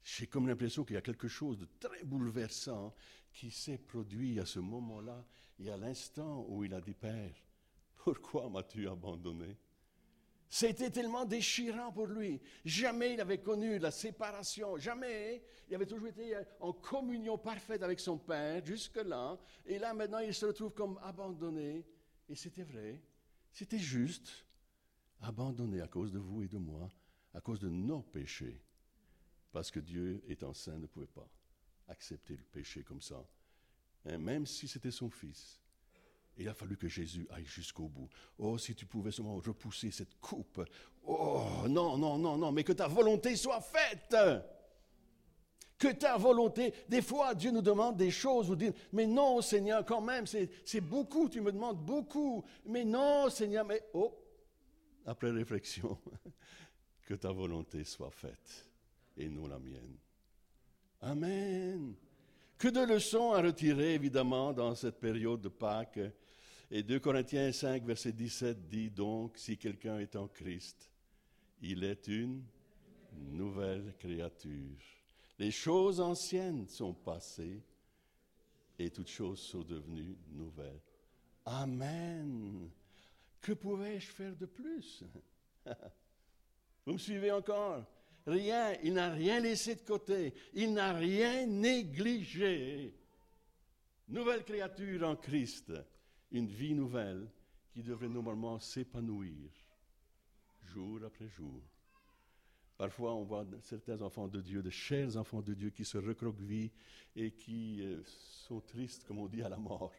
[0.05, 2.95] J'ai comme l'impression qu'il y a quelque chose de très bouleversant
[3.33, 5.25] qui s'est produit à ce moment-là
[5.59, 7.35] et à l'instant où il a dit Père,
[7.97, 9.57] pourquoi m'as-tu abandonné?
[10.49, 12.39] C'était tellement déchirant pour lui.
[12.63, 14.77] Jamais il avait connu la séparation.
[14.77, 15.43] Jamais.
[15.67, 19.39] Il avait toujours été en communion parfaite avec son Père jusque-là.
[19.65, 21.87] Et là, maintenant, il se retrouve comme abandonné.
[22.29, 23.01] Et c'était vrai,
[23.51, 24.45] c'était juste,
[25.23, 26.91] abandonné à cause de vous et de moi,
[27.33, 28.61] à cause de nos péchés,
[29.53, 31.29] parce que Dieu étant saint ne pouvait pas
[31.89, 33.25] accepter le péché comme ça,
[34.07, 35.61] et même si c'était son fils.
[36.39, 38.09] Il a fallu que Jésus aille jusqu'au bout.
[38.39, 40.65] Oh, si tu pouvais seulement repousser cette coupe.
[41.05, 44.17] Oh, non, non, non, non, mais que ta volonté soit faite.
[45.77, 46.73] Que ta volonté.
[46.89, 50.81] Des fois, Dieu nous demande des choses, vous dites, mais non, Seigneur, quand même, c'est
[50.81, 52.43] beaucoup, tu me demandes beaucoup.
[52.65, 54.19] Mais non, Seigneur, mais oh,
[55.05, 55.99] après réflexion,
[57.07, 58.72] que ta volonté soit faite
[59.17, 59.97] et non la mienne.
[61.01, 61.95] Amen.
[62.59, 66.01] Que de leçons à retirer, évidemment, dans cette période de Pâques.
[66.71, 70.91] Et 2 Corinthiens 5, verset 17 dit donc, si quelqu'un est en Christ,
[71.61, 72.43] il est une
[73.13, 74.79] nouvelle créature.
[75.39, 77.63] Les choses anciennes sont passées
[78.79, 80.81] et toutes choses sont devenues nouvelles.
[81.45, 82.71] Amen.
[83.41, 85.03] Que pourrais-je faire de plus?
[86.87, 87.85] Vous me suivez encore?
[88.27, 92.95] Rien, il n'a rien laissé de côté, il n'a rien négligé.
[94.09, 95.73] Nouvelle créature en Christ,
[96.31, 97.29] une vie nouvelle
[97.73, 99.51] qui devrait normalement s'épanouir
[100.73, 101.61] jour après jour.
[102.77, 106.73] Parfois, on voit certains enfants de Dieu, de chers enfants de Dieu, qui se recroquevillent
[107.15, 109.93] et qui euh, sont tristes, comme on dit, à la mort.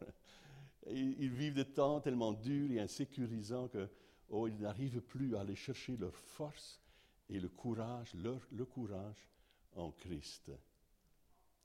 [0.87, 3.87] ils vivent des temps tellement durs et insécurisants que,
[4.29, 6.82] oh, ils n'arrivent plus à aller chercher leur force
[7.29, 9.29] et le courage, leur, le courage
[9.75, 10.51] en Christ.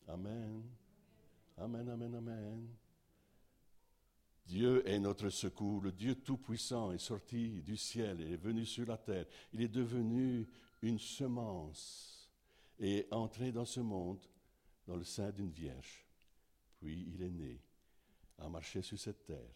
[0.06, 0.62] Amen.
[1.56, 2.68] Amen, amen, amen.
[4.46, 5.82] Dieu est notre secours.
[5.82, 9.26] Le Dieu Tout-Puissant est sorti du ciel et est venu sur la terre.
[9.52, 10.48] Il est devenu
[10.80, 12.30] une semence
[12.78, 14.24] et est entré dans ce monde
[14.86, 16.06] dans le sein d'une vierge.
[16.78, 17.61] Puis il est né,
[18.38, 19.54] a marché sur cette terre.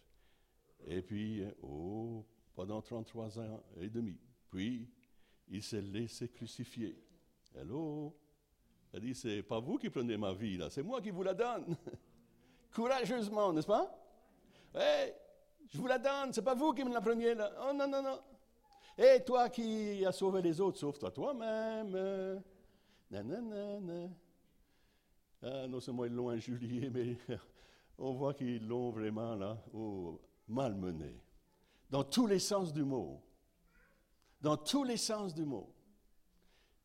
[0.85, 4.19] Et puis, oh, pendant 33 ans et demi.
[4.51, 4.89] Puis,
[5.53, 6.97] il s'est laissé crucifier.
[7.55, 8.13] Hello?
[8.91, 11.33] Elle dit, c'est pas vous qui prenez ma vie, là, c'est moi qui vous la
[11.33, 11.75] donne.
[12.73, 13.95] Courageusement, n'est-ce pas?
[14.73, 15.13] Hey,
[15.69, 17.51] je vous la donne, c'est pas vous qui me la preniez, là.
[17.67, 18.19] Oh non, non, non.
[18.97, 22.41] Et toi qui as sauvé les autres, sauve-toi toi-même.
[23.11, 24.09] Nanana.
[25.43, 27.17] Ah, non seulement ils l'ont injurié, mais
[27.99, 31.21] on voit qu'ils l'ont vraiment là, oh, malmené.
[31.91, 33.21] Dans tous les sens du mot.
[34.43, 35.73] Dans tous les sens du mot.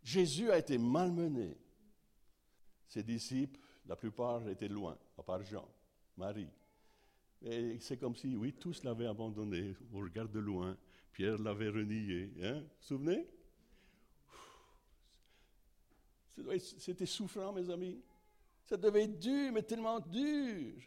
[0.01, 1.59] Jésus a été malmené.
[2.87, 5.69] Ses disciples, la plupart étaient loin, à part Jean,
[6.17, 6.49] Marie.
[7.43, 9.75] Et c'est comme si, oui, tous l'avaient abandonné.
[9.93, 10.77] On regarde de loin.
[11.13, 12.33] Pierre l'avait renié.
[12.41, 12.61] Hein?
[12.61, 13.29] Vous vous souvenez?
[16.79, 18.01] C'était souffrant, mes amis.
[18.67, 20.81] Ça devait être dur, mais tellement dur.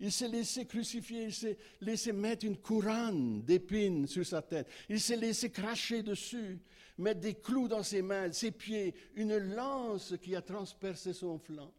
[0.00, 4.66] Il s'est laissé crucifier, il s'est laissé mettre une couronne d'épines sur sa tête.
[4.88, 6.58] Il s'est laissé cracher dessus,
[6.96, 11.72] mettre des clous dans ses mains, ses pieds, une lance qui a transpercé son flanc.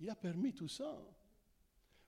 [0.00, 1.00] Il a permis tout ça.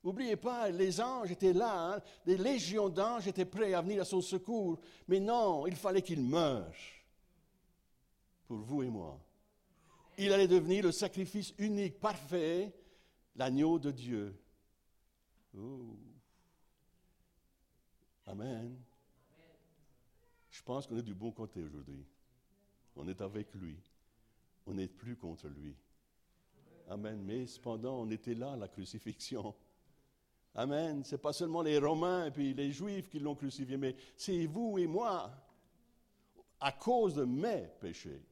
[0.02, 2.02] N'oubliez pas, les anges étaient là, hein.
[2.26, 6.22] des légions d'anges étaient prêts à venir à son secours, mais non, il fallait qu'il
[6.22, 6.72] meure
[8.48, 9.20] pour vous et moi.
[10.16, 12.72] Il allait devenir le sacrifice unique, parfait,
[13.36, 14.34] l'agneau de Dieu.
[18.26, 18.76] Amen.
[20.50, 22.04] Je pense qu'on est du bon côté aujourd'hui.
[22.96, 23.76] On est avec lui.
[24.66, 25.74] On n'est plus contre lui.
[26.88, 27.22] Amen.
[27.22, 29.54] Mais cependant, on était là la crucifixion.
[30.54, 31.04] Amen.
[31.04, 34.46] Ce n'est pas seulement les Romains et puis les Juifs qui l'ont crucifié, mais c'est
[34.46, 35.30] vous et moi,
[36.60, 38.22] à cause de mes péchés.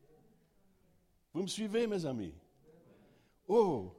[1.33, 2.35] Vous me suivez, mes amis?
[3.47, 3.95] Oh!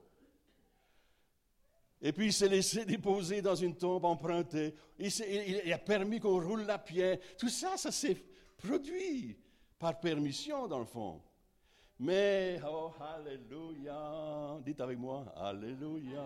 [2.02, 4.76] Et puis il s'est laissé déposer dans une tombe empruntée.
[5.00, 7.18] Il, a permis qu'on roule la pierre.
[7.38, 8.18] Tout ça, ça s'est
[8.58, 9.38] produit
[9.80, 11.22] par permission, dans le fond.
[12.00, 14.60] Mais, oh, Alléluia.
[14.64, 16.24] Dites avec moi, Alléluia.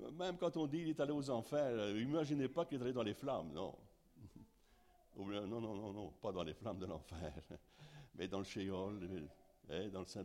[0.18, 2.92] Même quand on dit qu'il est allé aux enfers, euh, imaginez pas qu'il est allé
[2.92, 3.74] dans les flammes, non.
[5.16, 7.32] Non, non, non, non, pas dans les flammes de l'enfer,
[8.14, 9.28] mais dans le Sheol,
[9.68, 10.24] euh, dans le Saint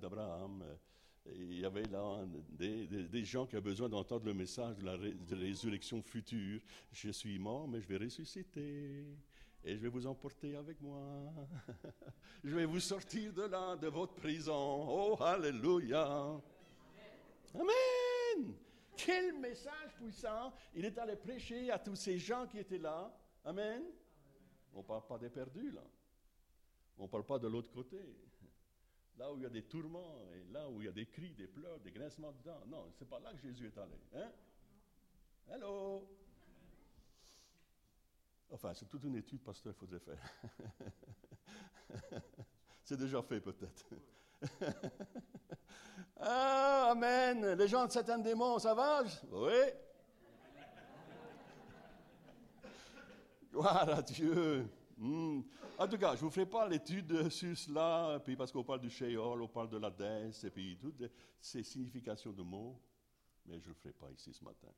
[1.34, 4.95] Il y avait là des, gens qui avaient besoin d'entendre le message de la,
[5.38, 6.61] résurrection future.
[6.91, 9.05] Je suis mort, mais je vais ressusciter.
[9.63, 11.01] Et je vais vous emporter avec moi.
[12.43, 14.53] je vais vous sortir de là, de votre prison.
[14.88, 16.39] Oh, Alléluia.
[17.55, 18.53] Amen.
[18.95, 23.11] Quel message puissant il est allé prêcher à tous ces gens qui étaient là.
[23.43, 23.84] Amen.
[24.73, 25.84] On ne parle pas des perdus, là.
[26.97, 27.97] On ne parle pas de l'autre côté.
[29.18, 31.34] Là où il y a des tourments, et là où il y a des cris,
[31.34, 32.66] des pleurs, des grincements de dents.
[32.68, 33.97] Non, c'est pas là que Jésus est allé.
[34.13, 34.32] Hein?
[35.47, 36.07] Hello!
[38.51, 40.20] Enfin, c'est toute une étude, pasteur, il faudrait faire.
[42.84, 43.86] c'est déjà fait, peut-être.
[46.18, 47.53] Ah, Amen.
[47.53, 49.03] Les gens de Satan démon, ça va?
[49.32, 49.51] Oui.
[53.51, 54.70] Gloire à Dieu.
[54.97, 55.41] Hmm.
[55.77, 58.79] En tout cas, je ne vous ferai pas l'étude sur cela, puis parce qu'on parle
[58.79, 61.03] du Sheol, on parle de la et puis toutes
[61.39, 62.79] ces significations de mots,
[63.45, 64.69] mais je ne le ferai pas ici ce matin.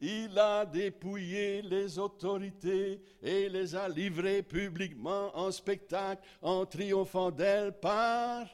[0.00, 7.78] Il a dépouillé les autorités et les a livrées publiquement en spectacle en triomphant d'elles
[7.78, 8.46] par...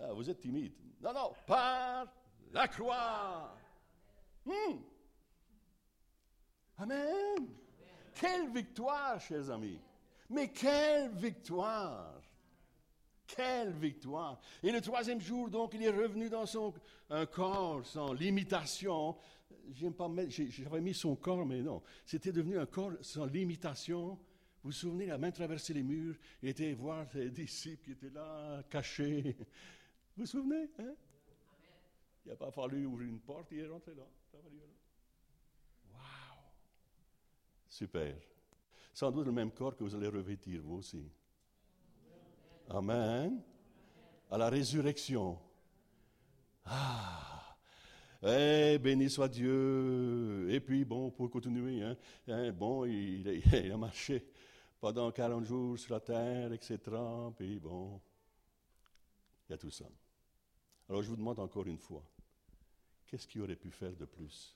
[0.00, 0.74] Ah, vous êtes timide.
[1.00, 2.06] Non, non, par
[2.52, 3.54] la croix.
[4.44, 4.78] Hmm.
[6.78, 7.65] Amen.
[8.18, 9.78] Quelle victoire, chers amis.
[10.30, 12.20] Mais quelle victoire.
[13.26, 14.40] Quelle victoire.
[14.62, 16.72] Et le troisième jour, donc, il est revenu dans son
[17.32, 19.16] corps sans limitation
[19.74, 21.82] j'aime pas j'avais mis son corps, mais non.
[22.04, 24.10] C'était devenu un corps sans limitation.
[24.62, 28.10] Vous vous souvenez, la main traversait les murs, il était voir ses disciples qui étaient
[28.10, 29.36] là, cachés.
[30.16, 30.70] Vous vous souvenez?
[30.78, 30.94] Hein?
[32.24, 34.02] Il n'a pas fallu ouvrir une porte, il est rentré là.
[35.92, 36.00] Wow!
[37.76, 38.16] Super.
[38.94, 41.04] Sans doute le même corps que vous allez revêtir, vous aussi.
[42.70, 43.42] Amen.
[44.30, 45.38] À la résurrection.
[46.64, 47.54] Ah!
[48.22, 50.46] Eh, béni soit Dieu.
[50.50, 51.98] Et puis, bon, pour continuer, hein,
[52.28, 54.26] hein bon, il, il, a marché
[54.80, 56.78] pendant 40 jours sur la terre, etc.
[57.36, 58.00] Puis, bon,
[59.46, 59.84] il y a tout ça.
[60.88, 62.02] Alors, je vous demande encore une fois,
[63.04, 64.55] qu'est-ce qu'il aurait pu faire de plus?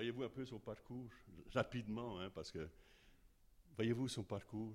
[0.00, 1.10] Voyez-vous un peu son parcours,
[1.52, 2.66] rapidement, hein, parce que,
[3.76, 4.74] voyez-vous son parcours?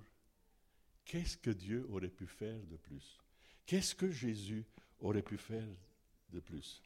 [1.04, 3.18] Qu'est-ce que Dieu aurait pu faire de plus?
[3.66, 4.64] Qu'est-ce que Jésus
[5.00, 5.66] aurait pu faire
[6.28, 6.80] de plus?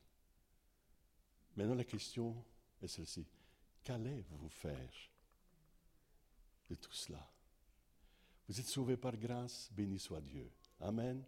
[1.55, 2.43] Maintenant, la question
[2.81, 3.27] est celle-ci.
[3.85, 4.91] Qu'allez-vous faire
[6.71, 7.31] de tout cela?
[8.49, 10.51] Vous êtes sauvés par grâce, béni soit Dieu.
[10.81, 11.23] Amen.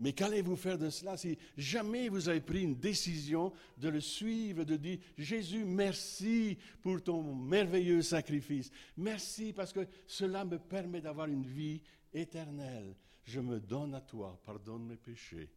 [0.00, 4.64] Mais qu'allez-vous faire de cela si jamais vous avez pris une décision de le suivre,
[4.64, 8.70] de dire Jésus, merci pour ton merveilleux sacrifice.
[8.96, 11.82] Merci parce que cela me permet d'avoir une vie
[12.14, 12.96] éternelle.
[13.24, 15.50] Je me donne à toi, pardonne mes péchés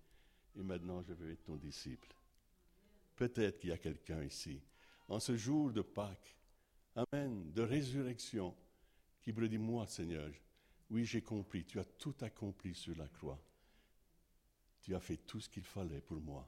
[0.58, 2.14] et maintenant je veux être ton disciple.
[3.16, 4.62] Peut-être qu'il y a quelqu'un ici,
[5.08, 6.36] en ce jour de Pâques,
[6.96, 8.54] Amen, de résurrection,
[9.24, 10.30] qui me dit, moi Seigneur,
[10.89, 13.39] oui j'ai compris, tu as tout accompli sur la croix.
[14.84, 16.47] Tu as fait tout ce qu'il fallait pour moi.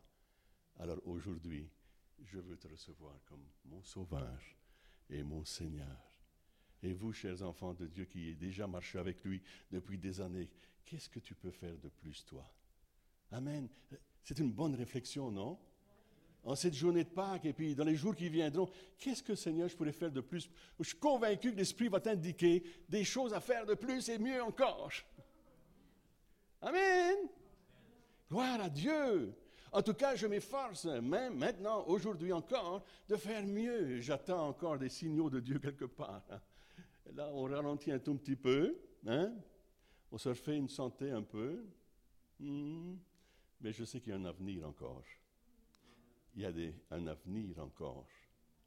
[0.80, 1.70] Alors aujourd'hui,
[2.22, 4.38] je veux te recevoir comme mon Sauveur
[5.10, 6.12] et mon Seigneur.
[6.84, 10.50] Et vous, chers enfants de Dieu qui avez déjà marché avec lui depuis des années,
[10.84, 12.46] qu'est-ce que tu peux faire de plus, toi?
[13.32, 13.70] Amen.
[14.22, 15.58] C'est une bonne réflexion, non?
[16.44, 19.70] En cette journée de Pâques et puis dans les jours qui viendront, qu'est-ce que Seigneur
[19.70, 20.50] je pourrais faire de plus?
[20.80, 24.44] Je suis convaincu que l'Esprit va t'indiquer des choses à faire de plus et mieux
[24.44, 24.92] encore.
[26.62, 27.16] Amen.
[28.30, 29.34] Gloire à Dieu.
[29.72, 34.00] En tout cas, je m'efforce, même maintenant, aujourd'hui encore, de faire mieux.
[34.00, 36.24] J'attends encore des signaux de Dieu quelque part.
[37.14, 38.78] Là, on ralentit un tout petit peu.
[39.06, 39.34] Hein?
[40.12, 41.66] On se refait une santé un peu.
[42.40, 42.96] Hmm
[43.66, 45.04] mais je sais qu'il y a un avenir encore.
[46.36, 46.52] Il y a
[46.92, 48.06] un avenir encore.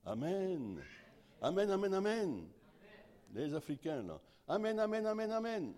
[0.05, 0.83] Amen.
[1.41, 2.49] Amen, amen, amen.
[3.33, 4.21] Les Africains, là.
[4.49, 5.75] Amen, amen, amen, amen.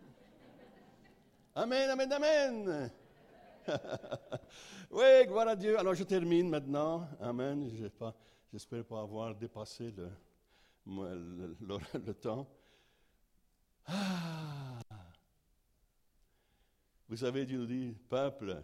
[1.54, 2.90] Amen, amen, amen.
[4.90, 5.78] oui, gloire à Dieu.
[5.78, 7.08] Alors je termine maintenant.
[7.20, 7.70] Amen.
[8.52, 9.92] J'espère pas, avoir dépassé
[10.86, 12.48] le, temps.
[13.86, 14.78] Ah.
[17.08, 18.62] Vous savez, Dieu nous dit, peuple,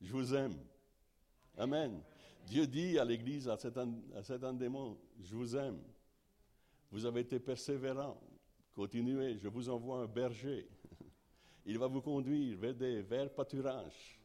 [0.00, 0.56] je vous aime.
[1.56, 2.00] Amen.
[2.46, 5.80] Dieu dit à l'Église, à cet, à cet je vous aime.
[6.90, 8.18] Vous avez été persévérant.
[8.74, 10.68] Continuez, je vous envoie un berger.
[11.66, 14.17] Il va vous conduire vers des verts pâturages.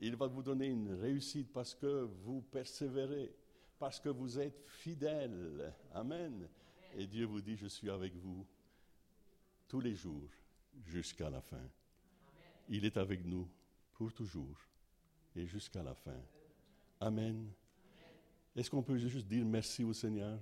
[0.00, 3.34] Il va vous donner une réussite parce que vous persévérez,
[3.78, 5.74] parce que vous êtes fidèles.
[5.92, 6.48] Amen.
[6.96, 8.46] Et Dieu vous dit, je suis avec vous
[9.66, 10.30] tous les jours
[10.86, 11.68] jusqu'à la fin.
[12.68, 13.48] Il est avec nous
[13.94, 14.56] pour toujours
[15.34, 16.20] et jusqu'à la fin.
[17.00, 17.50] Amen.
[18.54, 20.38] Est-ce qu'on peut juste dire merci au Seigneur?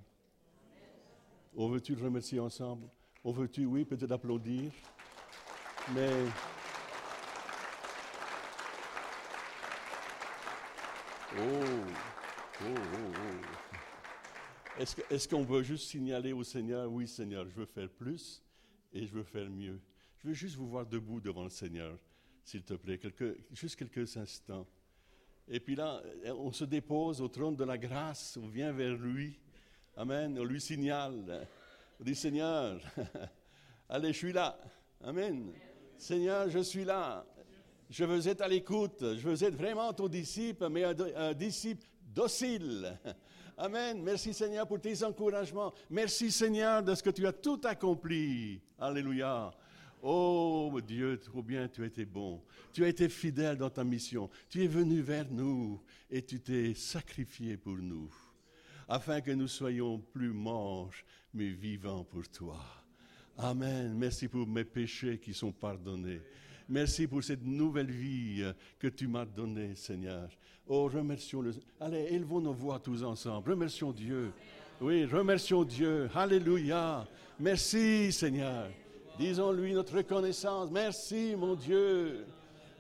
[1.55, 2.89] On veut-tu le remercier ensemble?
[3.25, 4.71] On veut-tu, oui, peut-être applaudir,
[5.95, 6.27] mais...
[11.39, 11.43] Oh,
[12.63, 14.81] oh, oh, oh.
[15.11, 18.43] Est-ce qu'on veut juste signaler au Seigneur, oui Seigneur, je veux faire plus
[18.93, 19.79] et je veux faire mieux.
[20.19, 21.99] Je veux juste vous voir debout devant le Seigneur,
[22.43, 23.01] s'il te plaît,
[23.53, 24.67] juste quelques instants.
[25.49, 26.03] Et puis là,
[26.39, 29.39] on se dépose au trône de la grâce, on vient vers lui.
[29.97, 30.39] Amen.
[30.39, 31.47] On lui signale.
[32.01, 32.81] On dit Seigneur,
[33.89, 34.59] allez, je suis là.
[35.03, 35.53] Amen.
[35.97, 37.25] Seigneur, je suis là.
[37.89, 39.01] Je veux être à l'écoute.
[39.01, 42.99] Je veux être vraiment ton disciple, mais un, disciple docile.
[43.59, 44.03] Amen.
[44.03, 45.73] Merci Seigneur pour tes encouragements.
[45.89, 48.61] Merci Seigneur de ce que tu as tout accompli.
[48.79, 49.53] Alléluia.
[50.03, 52.43] Oh Dieu, trop bien, tu as été bon.
[52.73, 54.29] Tu as été fidèle dans ta mission.
[54.49, 55.81] Tu es venu vers nous
[56.11, 58.13] et tu t'es sacrifié pour nous,
[58.89, 60.93] afin que nous soyons plus morts,
[61.33, 62.61] mais vivants pour toi.
[63.39, 63.95] Amen.
[63.97, 66.21] Merci pour mes péchés qui sont pardonnés.
[66.69, 68.45] Merci pour cette nouvelle vie
[68.79, 70.29] que tu m'as donnée, Seigneur.
[70.69, 71.53] Oh, remercions le.
[71.81, 73.51] Allez, élevons nos voix tous ensemble.
[73.51, 74.33] Remercions Dieu.
[74.81, 76.11] Oui, remercions Dieu.
[76.13, 77.07] Alléluia.
[77.39, 78.69] Merci, Seigneur.
[79.19, 80.71] Disons-lui notre reconnaissance.
[80.73, 82.27] Merci, mon Dieu.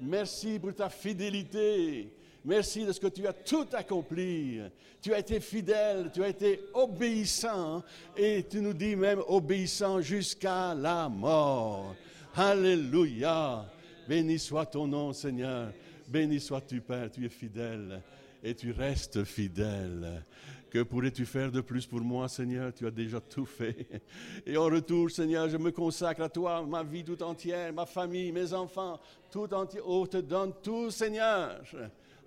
[0.00, 2.12] Merci pour ta fidélité.
[2.44, 4.60] Merci de ce que tu as tout accompli.
[5.00, 7.82] Tu as été fidèle, tu as été obéissant
[8.16, 11.94] et tu nous dis même obéissant jusqu'à la mort.
[12.34, 13.64] Alléluia.
[14.08, 15.72] Béni soit ton nom, Seigneur.
[16.08, 17.10] Béni sois-tu, Père.
[17.10, 18.02] Tu es fidèle
[18.42, 20.24] et tu restes fidèle.
[20.70, 22.72] Que pourrais-tu faire de plus pour moi, Seigneur?
[22.72, 24.02] Tu as déjà tout fait.
[24.44, 28.30] Et en retour, Seigneur, je me consacre à toi, ma vie tout entière, ma famille,
[28.30, 29.00] mes enfants,
[29.30, 29.80] tout entier.
[29.84, 31.62] Oh, te donne tout, Seigneur.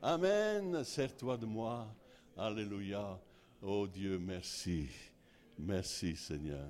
[0.02, 0.84] Amen.
[0.84, 1.88] Sers-toi de moi.
[2.38, 3.20] Alléluia.
[3.62, 4.88] Oh Dieu, merci.
[5.58, 6.68] Merci, Seigneur.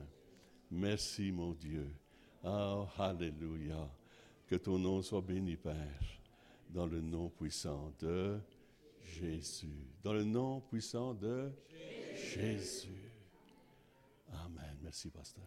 [0.72, 1.88] Merci, mon Dieu.
[2.44, 3.90] Oh, Alléluia.
[4.50, 5.76] Que ton nom soit béni, Père,
[6.70, 8.40] dans le nom puissant de
[9.04, 9.86] Jésus.
[10.04, 11.52] Dans le nom puissant de
[12.16, 13.12] Jésus.
[14.32, 14.76] Amen.
[14.82, 15.44] Merci, pasteur.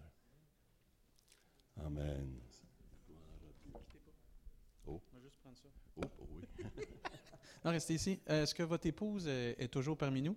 [1.85, 2.33] Amen.
[4.87, 5.01] Oh.
[5.97, 6.65] Oh, oh oui.
[7.65, 8.19] Non, restez ici.
[8.29, 10.37] Euh, Est-ce que votre épouse est, est toujours parmi nous?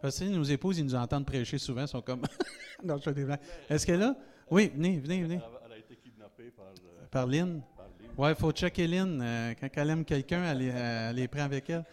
[0.00, 2.22] Parce que nos épouses, ils nous entendent prêcher souvent, ils sont comme.
[2.84, 3.10] non, je.
[3.68, 4.16] Est-ce qu'elle est là?
[4.50, 5.34] Oui, venez, venez, venez.
[5.34, 7.60] Elle a- elle a été kidnappée par, euh, Par Lynn.
[8.26, 9.20] Il faut checker Lynn.
[9.22, 11.84] euh, quand elle aime quelqu'un, elle, est- elle les prend avec elle.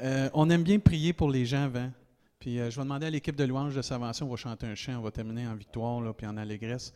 [0.00, 1.90] Euh, on aime bien prier pour les gens avant.
[2.38, 4.74] Puis euh, je vais demander à l'équipe de louange de Savation, on va chanter un
[4.74, 6.92] chant, on va terminer en victoire, là, puis en allégresse.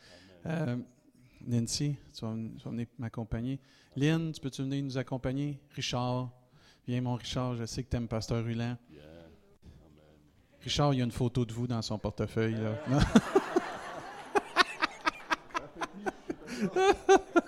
[1.47, 3.61] Nancy, tu vas, ven- tu vas venir m'accompagner.
[3.97, 5.61] Lynn, tu peux-tu venir nous accompagner?
[5.77, 6.31] Richard,
[6.89, 8.77] viens mon Richard, je sais que tu aimes Pasteur Ruland.
[8.91, 9.03] Yeah.
[10.62, 12.57] Richard, il y a une photo de vous dans son portefeuille.
[12.57, 12.99] Là.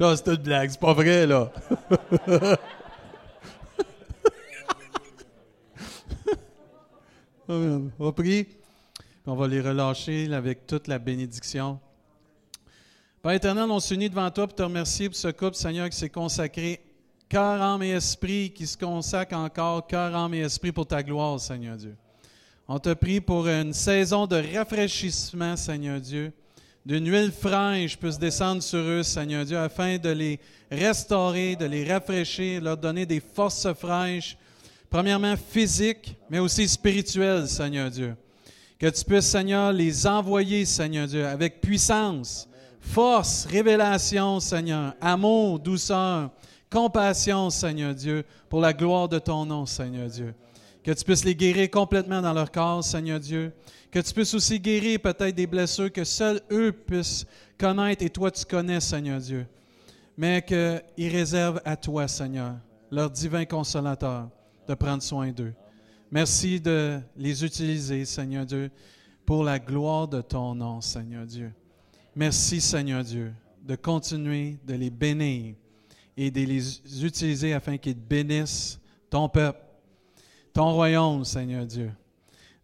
[0.00, 1.52] Genre, c'est une blague, c'est pas vrai, là.
[7.46, 7.90] Amen.
[7.98, 8.48] On va prier,
[9.26, 11.78] on va les relâcher avec toute la bénédiction.
[13.20, 16.08] Père éternel, on s'unit devant toi pour te remercier pour ce couple, Seigneur, qui s'est
[16.08, 16.80] consacré
[17.28, 21.38] cœur, âme et esprit, qui se consacre encore cœur, âme et esprit pour ta gloire,
[21.38, 21.94] Seigneur Dieu.
[22.66, 26.32] On te prie pour une saison de rafraîchissement, Seigneur Dieu,
[26.84, 31.90] d'une huile fraîche puisse descendre sur eux, Seigneur Dieu, afin de les restaurer, de les
[31.90, 34.36] rafraîchir, leur donner des forces fraîches,
[34.88, 38.14] premièrement physiques, mais aussi spirituelles, Seigneur Dieu.
[38.78, 42.48] Que tu puisses, Seigneur, les envoyer, Seigneur Dieu, avec puissance,
[42.80, 46.30] force, révélation, Seigneur, amour, douceur,
[46.70, 50.34] compassion, Seigneur Dieu, pour la gloire de ton nom, Seigneur Dieu.
[50.82, 53.52] Que tu puisses les guérir complètement dans leur corps, Seigneur Dieu.
[53.90, 57.26] Que tu puisses aussi guérir peut-être des blessures que seuls eux puissent
[57.58, 59.46] connaître et toi tu connais, Seigneur Dieu.
[60.16, 62.54] Mais qu'ils réservent à toi, Seigneur,
[62.90, 64.28] leur divin consolateur,
[64.66, 65.52] de prendre soin d'eux.
[66.10, 68.70] Merci de les utiliser, Seigneur Dieu,
[69.26, 71.52] pour la gloire de ton nom, Seigneur Dieu.
[72.16, 75.54] Merci, Seigneur Dieu, de continuer de les bénir
[76.16, 79.60] et de les utiliser afin qu'ils bénissent ton peuple,
[80.52, 81.92] ton royaume, Seigneur Dieu.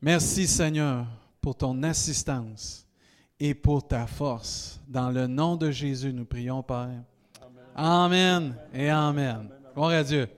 [0.01, 1.07] Merci, Seigneur,
[1.41, 2.87] pour ton assistance
[3.39, 4.80] et pour ta force.
[4.87, 7.03] Dans le nom de Jésus, nous prions, Père.
[7.74, 9.51] Amen et Amen.
[9.74, 10.28] Gloire à Dieu.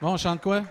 [0.00, 0.64] Bon, on chante quoi?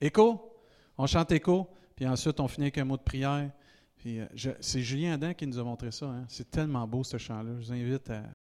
[0.00, 0.52] Écho?
[0.98, 3.50] On chante écho, puis ensuite on finit avec un mot de prière.
[4.00, 4.26] Puis, euh,
[4.60, 6.06] c'est Julien Adam qui nous a montré ça.
[6.06, 6.24] hein.
[6.28, 7.52] C'est tellement beau ce chant-là.
[7.60, 8.22] Je vous invite à,